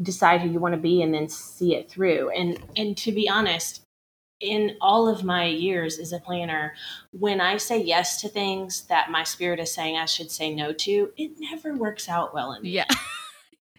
[0.00, 2.30] decide who you want to be and then see it through.
[2.30, 3.82] And and to be honest,
[4.40, 6.74] in all of my years as a planner,
[7.12, 10.72] when I say yes to things that my spirit is saying I should say no
[10.72, 12.70] to, it never works out well in me.
[12.70, 12.86] Yeah.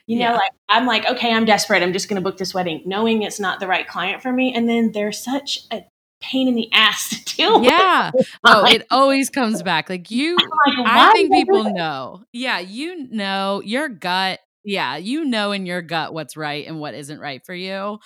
[0.06, 0.34] You know, yeah.
[0.34, 1.82] like I'm like, okay, I'm desperate.
[1.82, 4.54] I'm just going to book this wedding, knowing it's not the right client for me.
[4.54, 5.86] And then there's such a
[6.24, 8.12] pain in the ass to deal yeah.
[8.14, 8.26] with.
[8.28, 8.36] Yeah.
[8.46, 9.90] Oh, it always comes back.
[9.90, 12.24] Like you, like, I think people know.
[12.32, 12.60] Yeah.
[12.60, 14.40] You know your gut.
[14.64, 14.98] Yeah.
[14.98, 18.00] You know in your gut what's right and what isn't right for you.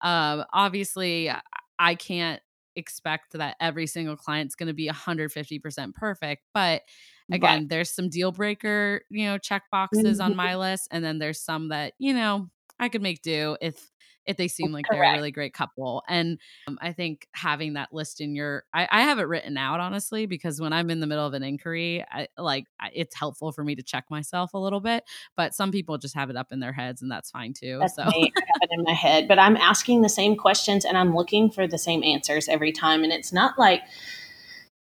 [0.00, 1.30] Um, obviously,
[1.78, 2.40] I can't
[2.76, 6.82] expect that every single client's going to be 150% perfect, but
[7.30, 7.68] again, right.
[7.68, 10.22] there's some deal breaker, you know, check boxes mm-hmm.
[10.22, 13.90] on my list and then there's some that, you know, I could make do if
[14.26, 15.02] if they seem like Correct.
[15.02, 16.02] they're a really great couple.
[16.08, 19.80] And um, I think having that list in your, I, I, have it written out
[19.80, 23.64] honestly because when I'm in the middle of an inquiry, I, like it's helpful for
[23.64, 25.04] me to check myself a little bit.
[25.36, 27.78] But some people just have it up in their heads, and that's fine too.
[27.80, 28.32] That's so me.
[28.36, 31.50] I have it in my head, but I'm asking the same questions and I'm looking
[31.50, 33.82] for the same answers every time, and it's not like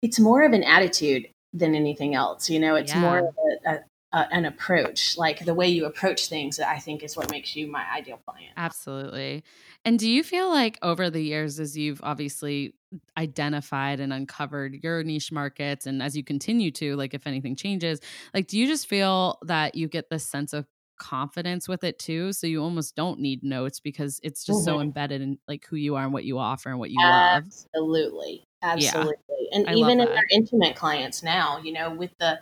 [0.02, 2.50] it's more of an attitude than anything else.
[2.50, 3.02] You know, it's yeah.
[3.02, 3.80] more of a, a,
[4.16, 7.68] uh, an approach like the way you approach things i think is what makes you
[7.68, 9.44] my ideal client absolutely
[9.84, 12.74] and do you feel like over the years as you've obviously
[13.18, 18.00] identified and uncovered your niche markets and as you continue to like if anything changes
[18.34, 20.66] like do you just feel that you get this sense of
[20.98, 24.78] confidence with it too so you almost don't need notes because it's just mm-hmm.
[24.78, 27.36] so embedded in like who you are and what you offer and what you absolutely.
[27.36, 29.16] love absolutely absolutely
[29.52, 29.58] yeah.
[29.58, 32.40] and I even in our intimate clients now you know with the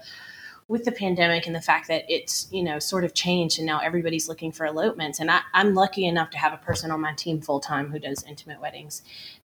[0.68, 3.80] with the pandemic and the fact that it's you know sort of changed and now
[3.80, 5.20] everybody's looking for elopements.
[5.20, 8.00] And I, am lucky enough to have a person on my team full time who
[8.00, 9.02] does intimate weddings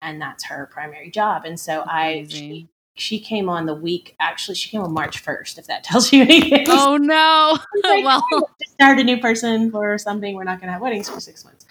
[0.01, 1.45] and that's her primary job.
[1.45, 5.57] And so i she, she came on the week actually she came on march 1st
[5.57, 6.65] if that tells you anything.
[6.67, 7.57] Oh no.
[7.83, 8.23] Like, well
[8.63, 10.35] start a new person for something.
[10.35, 11.65] We're not going to have weddings for six months.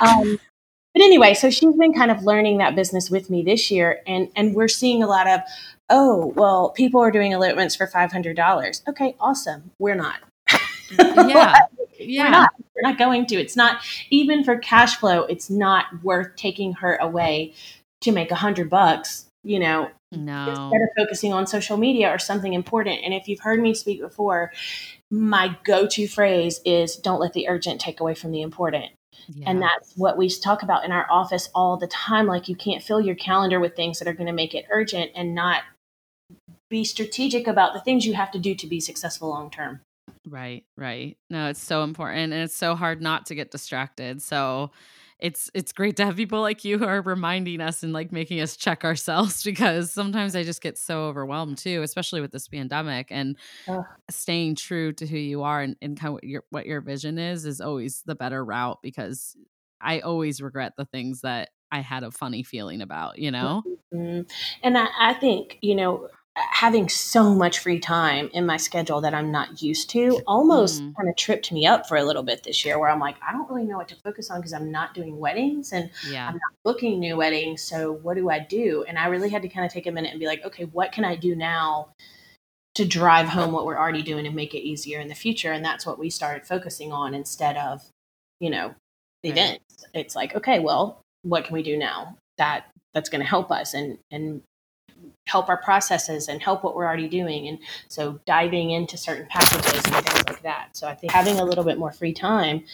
[0.00, 0.38] Um,
[0.96, 4.28] but anyway so she's been kind of learning that business with me this year and
[4.34, 5.40] and we're seeing a lot of
[5.90, 8.82] oh, well, people are doing elopements for $500.
[8.88, 9.70] Okay, awesome.
[9.78, 10.20] We're not.
[11.28, 11.54] yeah.
[11.98, 12.24] Yeah.
[12.24, 12.50] We're not.
[12.74, 13.36] We're not going to.
[13.36, 13.80] It's not,
[14.10, 17.54] even for cash flow, it's not worth taking her away
[18.02, 19.90] to make a hundred bucks, you know.
[20.12, 20.50] No.
[20.50, 23.00] Instead of focusing on social media or something important.
[23.02, 24.52] And if you've heard me speak before,
[25.10, 28.92] my go to phrase is don't let the urgent take away from the important.
[29.28, 29.50] Yeah.
[29.50, 32.26] And that's what we talk about in our office all the time.
[32.26, 35.10] Like, you can't fill your calendar with things that are going to make it urgent
[35.14, 35.62] and not
[36.68, 39.80] be strategic about the things you have to do to be successful long term.
[40.28, 41.16] Right, right.
[41.30, 44.20] No, it's so important and it's so hard not to get distracted.
[44.22, 44.70] So
[45.18, 48.40] it's it's great to have people like you who are reminding us and like making
[48.40, 53.08] us check ourselves because sometimes I just get so overwhelmed too, especially with this pandemic
[53.10, 53.36] and
[53.68, 53.84] Ugh.
[54.10, 57.18] staying true to who you are and, and kind of what your what your vision
[57.18, 59.36] is is always the better route because
[59.80, 63.62] I always regret the things that I had a funny feeling about, you know?
[63.92, 64.22] Mm-hmm.
[64.62, 69.14] And I, I think, you know, having so much free time in my schedule that
[69.14, 70.94] I'm not used to almost mm.
[70.94, 73.32] kind of tripped me up for a little bit this year where I'm like, I
[73.32, 76.28] don't really know what to focus on because I'm not doing weddings and yeah.
[76.28, 77.62] I'm not booking new weddings.
[77.62, 78.84] So what do I do?
[78.86, 80.92] And I really had to kind of take a minute and be like, okay, what
[80.92, 81.88] can I do now
[82.74, 85.52] to drive home what we're already doing and make it easier in the future?
[85.52, 87.82] And that's what we started focusing on instead of,
[88.40, 88.74] you know,
[89.22, 89.38] the right.
[89.38, 89.86] events.
[89.94, 93.72] It's like, okay, well, what can we do now that that's going to help us
[93.72, 94.42] and and
[95.26, 97.48] help our processes and help what we're already doing.
[97.48, 97.58] And
[97.88, 100.76] so diving into certain packages and things like that.
[100.76, 102.64] So I think having a little bit more free time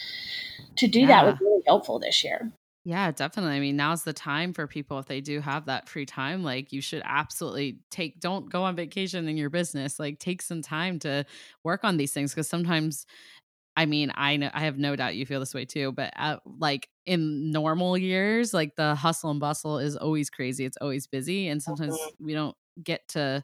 [0.77, 1.07] to do yeah.
[1.07, 2.51] that was really helpful this year.
[2.85, 3.55] Yeah, definitely.
[3.55, 6.43] I mean, now's the time for people if they do have that free time.
[6.43, 9.99] Like, you should absolutely take, don't go on vacation in your business.
[9.99, 11.25] Like, take some time to
[11.63, 13.05] work on these things because sometimes
[13.75, 16.41] I mean, I know I have no doubt you feel this way too, but at,
[16.45, 20.65] like in normal years, like the hustle and bustle is always crazy.
[20.65, 22.25] It's always busy, and sometimes mm-hmm.
[22.25, 23.43] we don't get to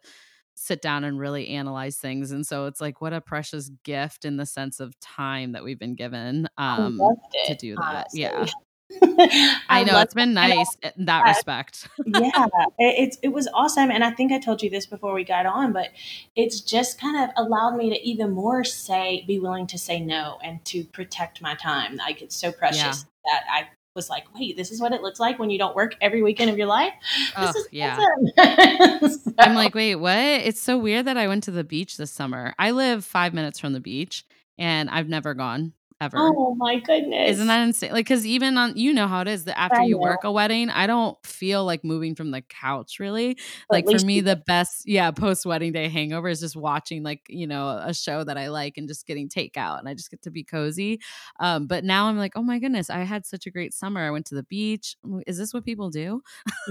[0.56, 2.32] sit down and really analyze things.
[2.32, 5.80] And so it's like what a precious gift in the sense of time that we've
[5.80, 7.00] been given um,
[7.46, 8.08] to do that.
[8.14, 8.22] Honestly.
[8.22, 8.46] Yeah.
[9.02, 11.88] I, I know it's been nice in that respect.
[12.06, 12.48] yeah,
[12.80, 15.74] it, it was awesome, and I think I told you this before we got on,
[15.74, 15.90] but
[16.36, 20.40] it's just kind of allowed me to even more say, be willing to say no,
[20.44, 21.98] and to protect my time.
[21.98, 23.32] Like it's so precious yeah.
[23.32, 25.96] that I was like, wait, this is what it looks like when you don't work
[26.02, 26.94] every weekend of your life.
[27.38, 27.98] This oh, yeah.
[29.08, 29.34] so.
[29.38, 30.18] I'm like, wait, what?
[30.18, 32.56] It's so weird that I went to the beach this summer.
[32.58, 34.26] I live five minutes from the beach,
[34.58, 36.18] and I've never gone ever.
[36.18, 37.32] Oh my goodness.
[37.32, 37.92] Isn't that insane?
[37.92, 40.70] Like, cause even on, you know how it is that after you work a wedding,
[40.70, 43.38] I don't feel like moving from the couch really.
[43.70, 47.22] But like for me, the best, yeah, post wedding day hangover is just watching like,
[47.30, 50.22] you know, a show that I like and just getting takeout and I just get
[50.24, 51.00] to be cozy.
[51.40, 54.02] Um, but now I'm like, oh my goodness, I had such a great summer.
[54.02, 54.96] I went to the beach.
[55.28, 56.22] Is this what people do?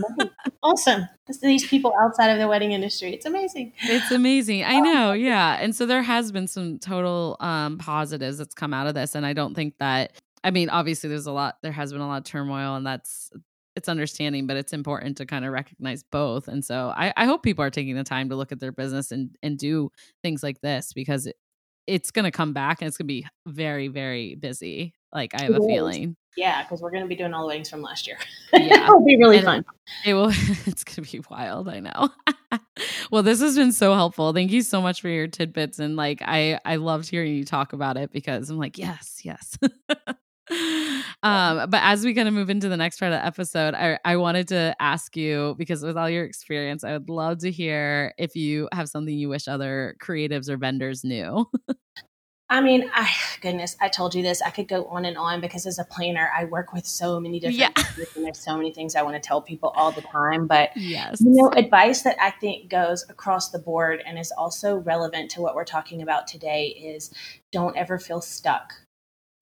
[0.62, 1.08] awesome.
[1.42, 3.12] These people outside of the wedding industry.
[3.12, 3.72] It's amazing.
[3.82, 4.64] It's amazing.
[4.64, 5.12] I know.
[5.12, 5.58] Yeah.
[5.60, 9.26] And so there has been some total um, positives that's come out of this and
[9.26, 12.18] I don't think that I mean, obviously there's a lot there has been a lot
[12.18, 13.31] of turmoil and that's
[13.76, 16.48] it's understanding, but it's important to kind of recognize both.
[16.48, 19.12] And so I, I hope people are taking the time to look at their business
[19.12, 19.90] and and do
[20.22, 21.37] things like this because it,
[21.87, 24.94] it's going to come back and it's going to be very very busy.
[25.12, 25.66] Like I have it a is.
[25.66, 26.16] feeling.
[26.36, 28.16] Yeah, because we're going to be doing all the weddings from last year.
[28.52, 29.64] Yeah, it'll be really and fun.
[30.04, 30.30] It, it will.
[30.66, 31.68] It's going to be wild.
[31.68, 32.10] I know.
[33.10, 34.32] well, this has been so helpful.
[34.32, 37.72] Thank you so much for your tidbits and like I I loved hearing you talk
[37.72, 39.58] about it because I'm like yes yes.
[41.22, 43.98] um, but as we kind of move into the next part of the episode, I,
[44.04, 48.14] I wanted to ask you because with all your experience, I would love to hear
[48.18, 51.46] if you have something you wish other creatives or vendors knew.
[52.50, 54.42] I mean, I goodness, I told you this.
[54.42, 57.40] I could go on and on because as a planner, I work with so many
[57.40, 58.06] different yeah.
[58.16, 60.46] and there's so many things I want to tell people all the time.
[60.46, 61.20] But yes.
[61.20, 65.40] you know, advice that I think goes across the board and is also relevant to
[65.40, 67.12] what we're talking about today is
[67.52, 68.74] don't ever feel stuck.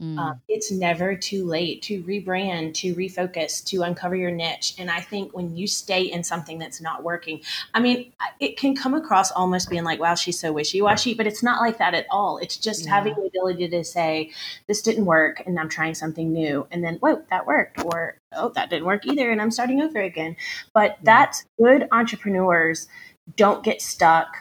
[0.02, 0.18] Mm.
[0.18, 4.74] Um, it's never too late to rebrand, to refocus, to uncover your niche.
[4.78, 7.40] And I think when you stay in something that's not working,
[7.72, 11.26] I mean, it can come across almost being like, wow, she's so wishy washy, but
[11.26, 12.36] it's not like that at all.
[12.36, 12.90] It's just yeah.
[12.90, 14.32] having the ability to say,
[14.66, 16.66] this didn't work and I'm trying something new.
[16.70, 17.82] And then, whoa, that worked.
[17.82, 19.30] Or, oh, that didn't work either.
[19.30, 20.36] And I'm starting over again.
[20.74, 20.96] But yeah.
[21.04, 22.86] that's good entrepreneurs
[23.34, 24.36] don't get stuck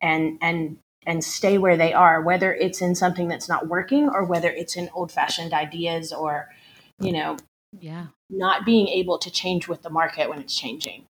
[0.00, 4.24] and and and stay where they are, whether it's in something that's not working or
[4.24, 6.48] whether it's in old fashioned ideas or,
[7.00, 7.36] you know,
[7.78, 11.06] yeah, not being able to change with the market when it's changing.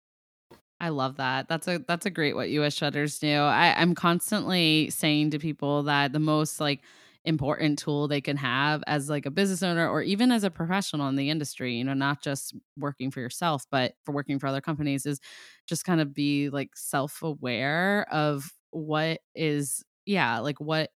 [0.80, 1.48] I love that.
[1.48, 3.32] That's a that's a great what US shutters do.
[3.32, 6.80] I, I'm constantly saying to people that the most like
[7.24, 11.08] important tool they can have as like a business owner or even as a professional
[11.08, 14.60] in the industry, you know, not just working for yourself, but for working for other
[14.60, 15.20] companies is
[15.66, 20.90] just kind of be like self-aware of what is yeah like what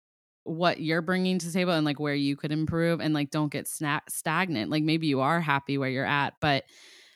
[0.43, 3.51] what you're bringing to the table and like where you could improve and like don't
[3.51, 6.63] get sna- stagnant like maybe you are happy where you're at but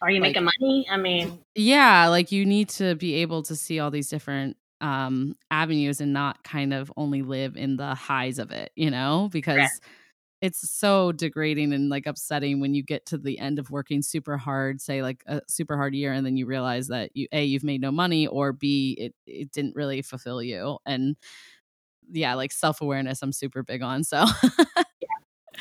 [0.02, 0.88] are you like, making money?
[0.90, 5.36] I mean yeah like you need to be able to see all these different um
[5.52, 9.56] avenues and not kind of only live in the highs of it you know because
[9.56, 9.82] Correct
[10.42, 14.38] it's so degrading and like upsetting when you get to the end of working super
[14.38, 17.64] hard say like a super hard year and then you realize that you a you've
[17.64, 21.16] made no money or b it it didn't really fulfill you and
[22.12, 24.26] yeah like self-awareness i'm super big on so.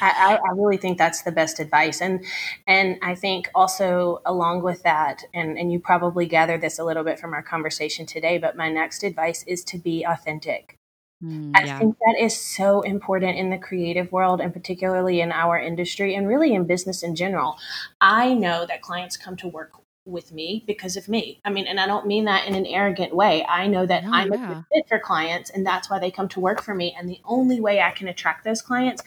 [0.00, 2.24] I, I, really think that's the best advice and
[2.68, 7.02] and i think also along with that and and you probably gathered this a little
[7.02, 10.77] bit from our conversation today but my next advice is to be authentic
[11.22, 15.58] Mm, I think that is so important in the creative world and particularly in our
[15.58, 17.58] industry and really in business in general.
[18.00, 19.72] I know that clients come to work
[20.06, 21.40] with me because of me.
[21.44, 23.44] I mean, and I don't mean that in an arrogant way.
[23.48, 26.28] I know that No, I'm a good fit for clients and that's why they come
[26.28, 26.94] to work for me.
[26.98, 29.02] And the only way I can attract those clients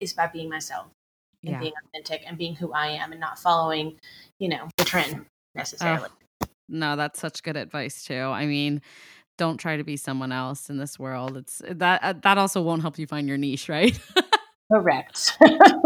[0.00, 0.86] is by being myself
[1.42, 1.58] and Yeah.
[1.58, 3.98] being authentic and being who I am and not following,
[4.38, 6.10] you know, the trend necessarily.
[6.68, 8.14] No, that's such good advice too.
[8.14, 8.82] I mean,
[9.36, 11.36] don't try to be someone else in this world.
[11.36, 13.98] It's that uh, that also won't help you find your niche, right?
[14.72, 15.38] Correct.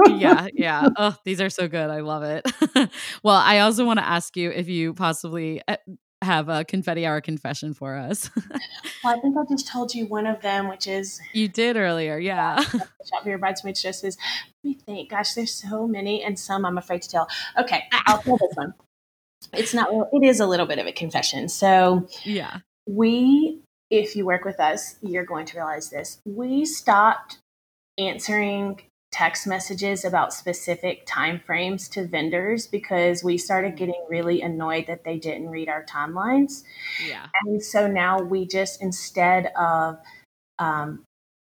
[0.09, 0.89] yeah, yeah.
[0.97, 1.91] Oh, these are so good.
[1.91, 2.51] I love it.
[3.23, 5.77] well, I also want to ask you if you possibly uh,
[6.23, 8.31] have a confetti hour confession for us.
[9.05, 12.19] Well, I think I just told you one of them, which is you did earlier,
[12.19, 12.61] yeah.
[12.61, 14.17] shop for your bridesmaids dresses.
[14.63, 15.11] Let me think.
[15.11, 17.29] Gosh, there's so many, and some I'm afraid to tell.
[17.59, 18.75] Okay, I'll tell this one.
[19.53, 19.89] It's not.
[20.13, 21.49] It is a little bit of a confession.
[21.49, 22.59] So yeah.
[22.87, 23.61] We,
[23.91, 26.21] if you work with us, you're going to realize this.
[26.25, 27.39] We stopped
[27.99, 34.87] answering text messages about specific time frames to vendors because we started getting really annoyed
[34.87, 36.63] that they didn't read our timelines.
[37.09, 37.27] Yeah.
[37.45, 39.99] And so now we just, instead of
[40.61, 41.03] um,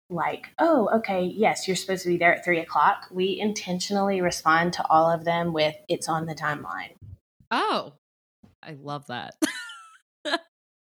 [0.09, 4.73] like, oh, okay, yes, you're supposed to be there at three o'clock, we intentionally respond
[4.73, 6.95] to all of them with, it's on the timeline.
[7.49, 7.93] Oh.
[8.61, 9.35] I love that.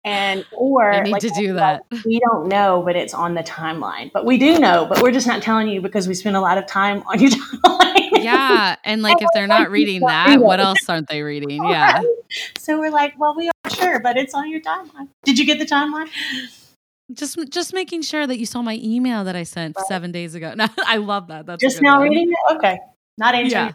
[0.04, 1.84] And, or I need like, to do that.
[2.06, 4.10] we don't know, but it's on the timeline.
[4.12, 6.56] But we do know, but we're just not telling you because we spend a lot
[6.56, 8.22] of time on your timeline.
[8.24, 11.62] yeah, and like if they're not reading that, what else aren't they reading?
[11.68, 12.00] Yeah.
[12.58, 15.08] So we're like, well, we are sure, but it's on your timeline.
[15.24, 16.08] Did you get the timeline?
[17.12, 19.86] Just just making sure that you saw my email that I sent Right.
[19.86, 20.52] 7 days ago.
[20.56, 21.46] No, I love that.
[21.46, 22.10] That's Just now one.
[22.10, 22.56] reading it?
[22.56, 22.78] Okay.
[23.16, 23.50] Not answering.
[23.68, 23.72] Yeah.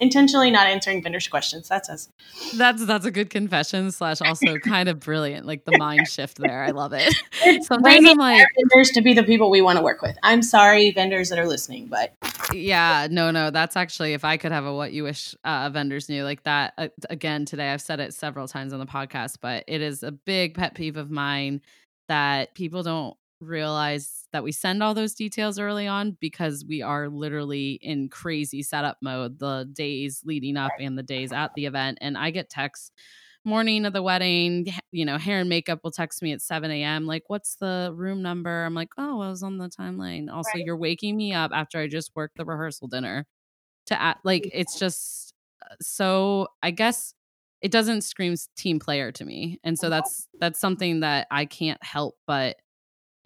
[0.00, 1.68] Intentionally not answering vendors' questions.
[1.68, 2.08] That's us.
[2.56, 5.46] That's that's a good confession slash also kind of brilliant.
[5.46, 6.64] Like the mind shift there.
[6.64, 7.14] I love it.
[7.42, 10.18] It's Sometimes I'm like, vendors to be the people we want to work with.
[10.22, 12.14] I'm sorry, vendors that are listening, but
[12.52, 13.50] yeah, no, no.
[13.50, 16.74] That's actually if I could have a what you wish uh, vendors knew like that.
[16.76, 20.12] Uh, again, today I've said it several times on the podcast, but it is a
[20.12, 21.62] big pet peeve of mine
[22.08, 27.08] that people don't realize that we send all those details early on because we are
[27.08, 31.98] literally in crazy setup mode the days leading up and the days at the event.
[32.00, 32.92] And I get texts
[33.44, 37.06] morning of the wedding, you know, hair and makeup will text me at 7 a.m.
[37.06, 38.64] Like, what's the room number?
[38.64, 40.30] I'm like, oh, I was on the timeline.
[40.32, 40.64] Also, Right.
[40.64, 43.26] you're waking me up after I just worked the rehearsal dinner
[43.86, 45.34] to act like it's just
[45.70, 47.14] uh, so, I guess
[47.60, 49.60] it doesn't scream team player to me.
[49.64, 52.56] And so that's, that's something that I can't help but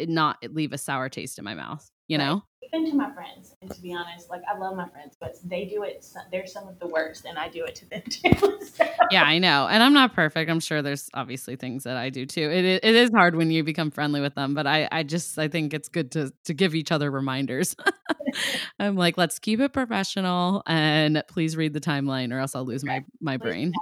[0.01, 2.25] not leave a sour taste in my mouth, you Right.
[2.27, 2.43] know?
[2.73, 5.67] even to my friends, and to be honest, like I love my friends, but they
[5.67, 6.05] do it.
[6.33, 8.59] They're some of the worst, and I do it to them too.
[8.63, 9.69] So- yeah, I know.
[9.69, 10.51] And I'm not perfect.
[10.51, 12.51] I'm sure there's obviously things that I do too.
[12.51, 15.47] It it is hard when you become friendly with them, but I I just I
[15.49, 17.77] think it's good to to give each other reminders.
[18.81, 22.83] I'm like, let's keep it professional and please read the timeline or else I'll lose
[22.85, 23.73] my my brain.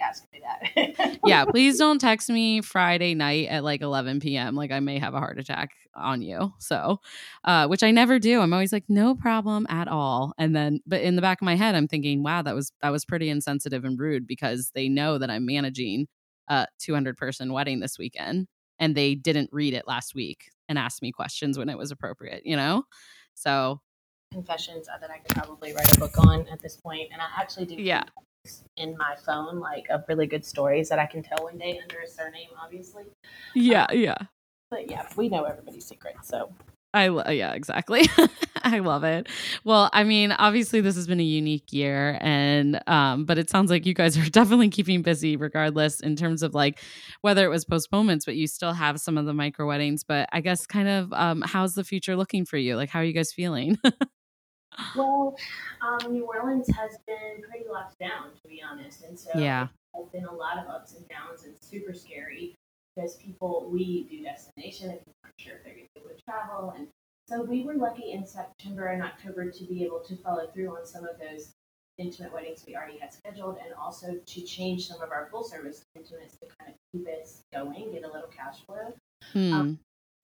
[0.00, 1.18] Ask me that.
[1.26, 4.54] yeah, please don't text me Friday night at like 11 p.m.
[4.54, 6.52] Like I may have a heart attack on you.
[6.58, 7.00] So,
[7.44, 8.40] uh, which I never do.
[8.40, 10.34] I'm always like, no problem at all.
[10.38, 12.90] And then, but in the back of my head, I'm thinking, wow, that was that
[12.90, 16.06] was pretty insensitive and rude because they know that I'm managing
[16.48, 18.46] a 200 person wedding this weekend,
[18.78, 22.42] and they didn't read it last week and ask me questions when it was appropriate.
[22.44, 22.84] You know,
[23.34, 23.80] so
[24.32, 27.66] Confessions that I could probably write a book on at this point, and I actually
[27.66, 27.76] do.
[27.76, 28.02] Yeah.
[28.76, 32.00] In my phone, like of really good stories that I can tell one day under
[32.00, 33.04] a surname, obviously.
[33.54, 34.18] yeah, yeah.
[34.70, 36.50] But yeah, we know everybody's secret, so
[36.92, 38.08] I lo- yeah, exactly.
[38.62, 39.28] I love it.
[39.64, 43.70] Well, I mean, obviously this has been a unique year and um but it sounds
[43.70, 46.80] like you guys are definitely keeping busy regardless in terms of like
[47.20, 50.40] whether it was postponements but you still have some of the micro weddings, but I
[50.40, 52.76] guess kind of um how's the future looking for you?
[52.76, 53.78] Like how are you guys feeling?
[54.96, 55.36] Well,
[55.80, 59.68] um, New Orleans has been pretty locked down, to be honest, and so Yeah.
[59.94, 62.54] there's been a lot of ups and downs and super scary
[62.94, 66.16] because people we do destination and people aren't sure if they're going to be able
[66.16, 66.88] to travel, and
[67.28, 70.86] so we were lucky in September and October to be able to follow through on
[70.86, 71.52] some of those
[71.98, 75.84] intimate weddings we already had scheduled, and also to change some of our full service
[75.96, 78.92] intimates to kind of keep it going, get a little cash flow.
[79.32, 79.74] Hmm.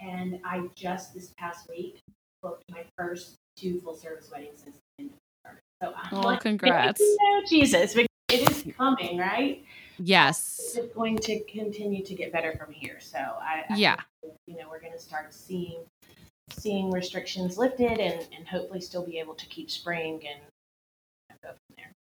[0.00, 2.00] And I just this past week
[2.42, 5.10] booked my first two full service weddings since the end
[5.44, 5.52] of.
[5.82, 7.00] So I'm Oh, like, congrats.
[7.00, 9.64] you, Jesus, it is coming, right?
[9.98, 10.74] Yes.
[10.76, 12.98] It's going to continue to get better from here.
[13.00, 13.96] So I, I Yeah.
[14.22, 15.80] think, you know, we're going to start seeing
[16.52, 20.40] seeing restrictions lifted and, and hopefully still be able to keep spring and
[21.44, 21.92] go from there.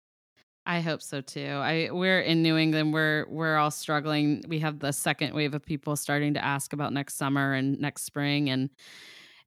[0.66, 1.46] I hope so too.
[1.46, 2.94] I we're in New England.
[2.94, 4.44] We're we're all struggling.
[4.48, 8.04] We have the second wave of people starting to ask about next summer and next
[8.04, 8.70] spring, and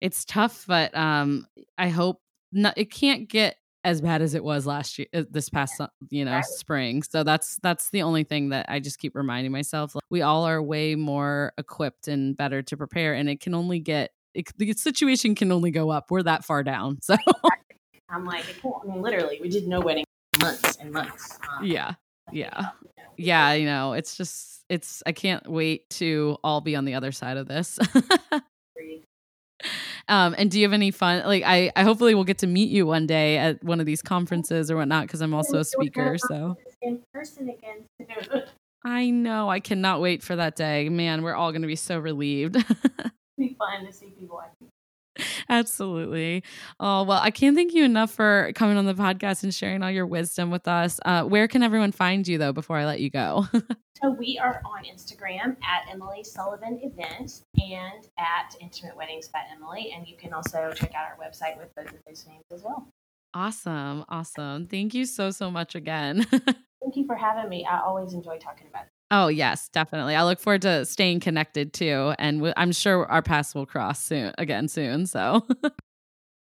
[0.03, 0.64] it's tough.
[0.66, 1.46] But um,
[1.78, 2.20] I hope
[2.53, 5.80] not, it can't get as bad as it was last year uh, this past
[6.11, 9.96] you know spring so that's that's the only thing that i just keep reminding myself
[10.09, 14.12] we all are way more equipped and better to prepare and it can only get
[14.34, 17.16] it, the situation can only go up we're that far down so.
[18.09, 20.05] I'm like i mean literally we did no wedding
[20.40, 21.94] months and months um, yeah
[22.30, 22.68] yeah.
[23.16, 27.11] yeah you know it's just it's i can't wait to all be on the other
[27.11, 27.80] side of this
[30.08, 31.24] um, and do you have any fun?
[31.24, 34.02] Like, I, I hopefully will get to meet you one day at one of these
[34.02, 36.16] conferences or whatnot because I'm also a speaker.
[36.18, 37.86] So in person again.
[38.84, 39.48] I know.
[39.48, 40.88] I cannot wait for that day.
[40.88, 42.54] Man, we're all going to be so relieved.
[43.38, 44.38] be fun to see people.
[44.38, 44.71] I think.
[45.48, 46.42] Absolutely.
[46.80, 49.90] Oh, well, I can't thank you enough for coming on the podcast and sharing all
[49.90, 51.00] your wisdom with us.
[51.04, 53.46] Uh, where can everyone find you, though, before I let you go?
[54.02, 59.92] so, we are on Instagram at Emily Sullivan Events and at Intimate Weddings by Emily.
[59.96, 62.88] And you can also check out our website with both of those names as well.
[63.34, 64.04] Awesome.
[64.08, 64.66] Awesome.
[64.66, 66.24] Thank you so, so much again.
[66.82, 67.64] Thank you for having me.
[67.64, 68.84] I always enjoy talking about
[69.14, 70.16] Oh, yes, definitely.
[70.16, 72.14] I look forward to staying connected too.
[72.18, 75.06] And I'm sure our paths will cross soon again soon.
[75.06, 75.46] So.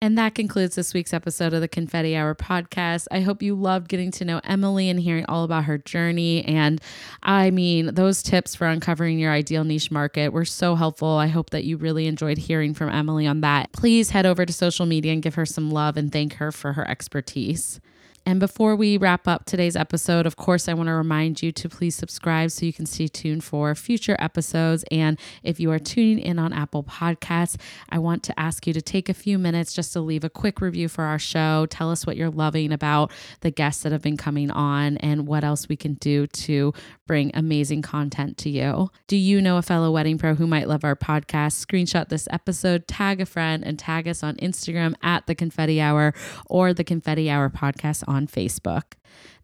[0.01, 3.07] And that concludes this week's episode of the Confetti Hour podcast.
[3.11, 6.41] I hope you loved getting to know Emily and hearing all about her journey.
[6.45, 6.79] And
[7.21, 11.09] I mean, those tips for uncovering your ideal niche market were so helpful.
[11.09, 13.73] I hope that you really enjoyed hearing from Emily on that.
[13.73, 16.71] Please head over to social media and give her some love and thank her for
[16.71, 17.81] her expertise.
[18.29, 21.67] And before we wrap up today's episode, of course, I want to remind you to
[21.67, 24.85] please subscribe so you can stay tuned for future episodes.
[24.91, 27.59] And if you are tuning in on Apple Podcasts,
[27.89, 30.61] I want to ask you to take a few minutes just to leave a quick
[30.61, 31.65] review for our show.
[31.71, 35.43] Tell us what you're loving about the guests that have been coming on and what
[35.43, 36.71] else we can do to
[37.07, 38.91] bring amazing content to you.
[39.07, 41.65] Do you know a fellow wedding pro who might love our podcast?
[41.65, 46.13] Screenshot this episode, tag a friend, and tag us on Instagram at the Confetti Hour
[46.45, 48.93] or the Confetti Hour podcast on Facebook.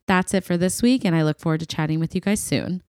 [0.06, 2.84] That's it for this week, and I look forward to chatting with you guys soon.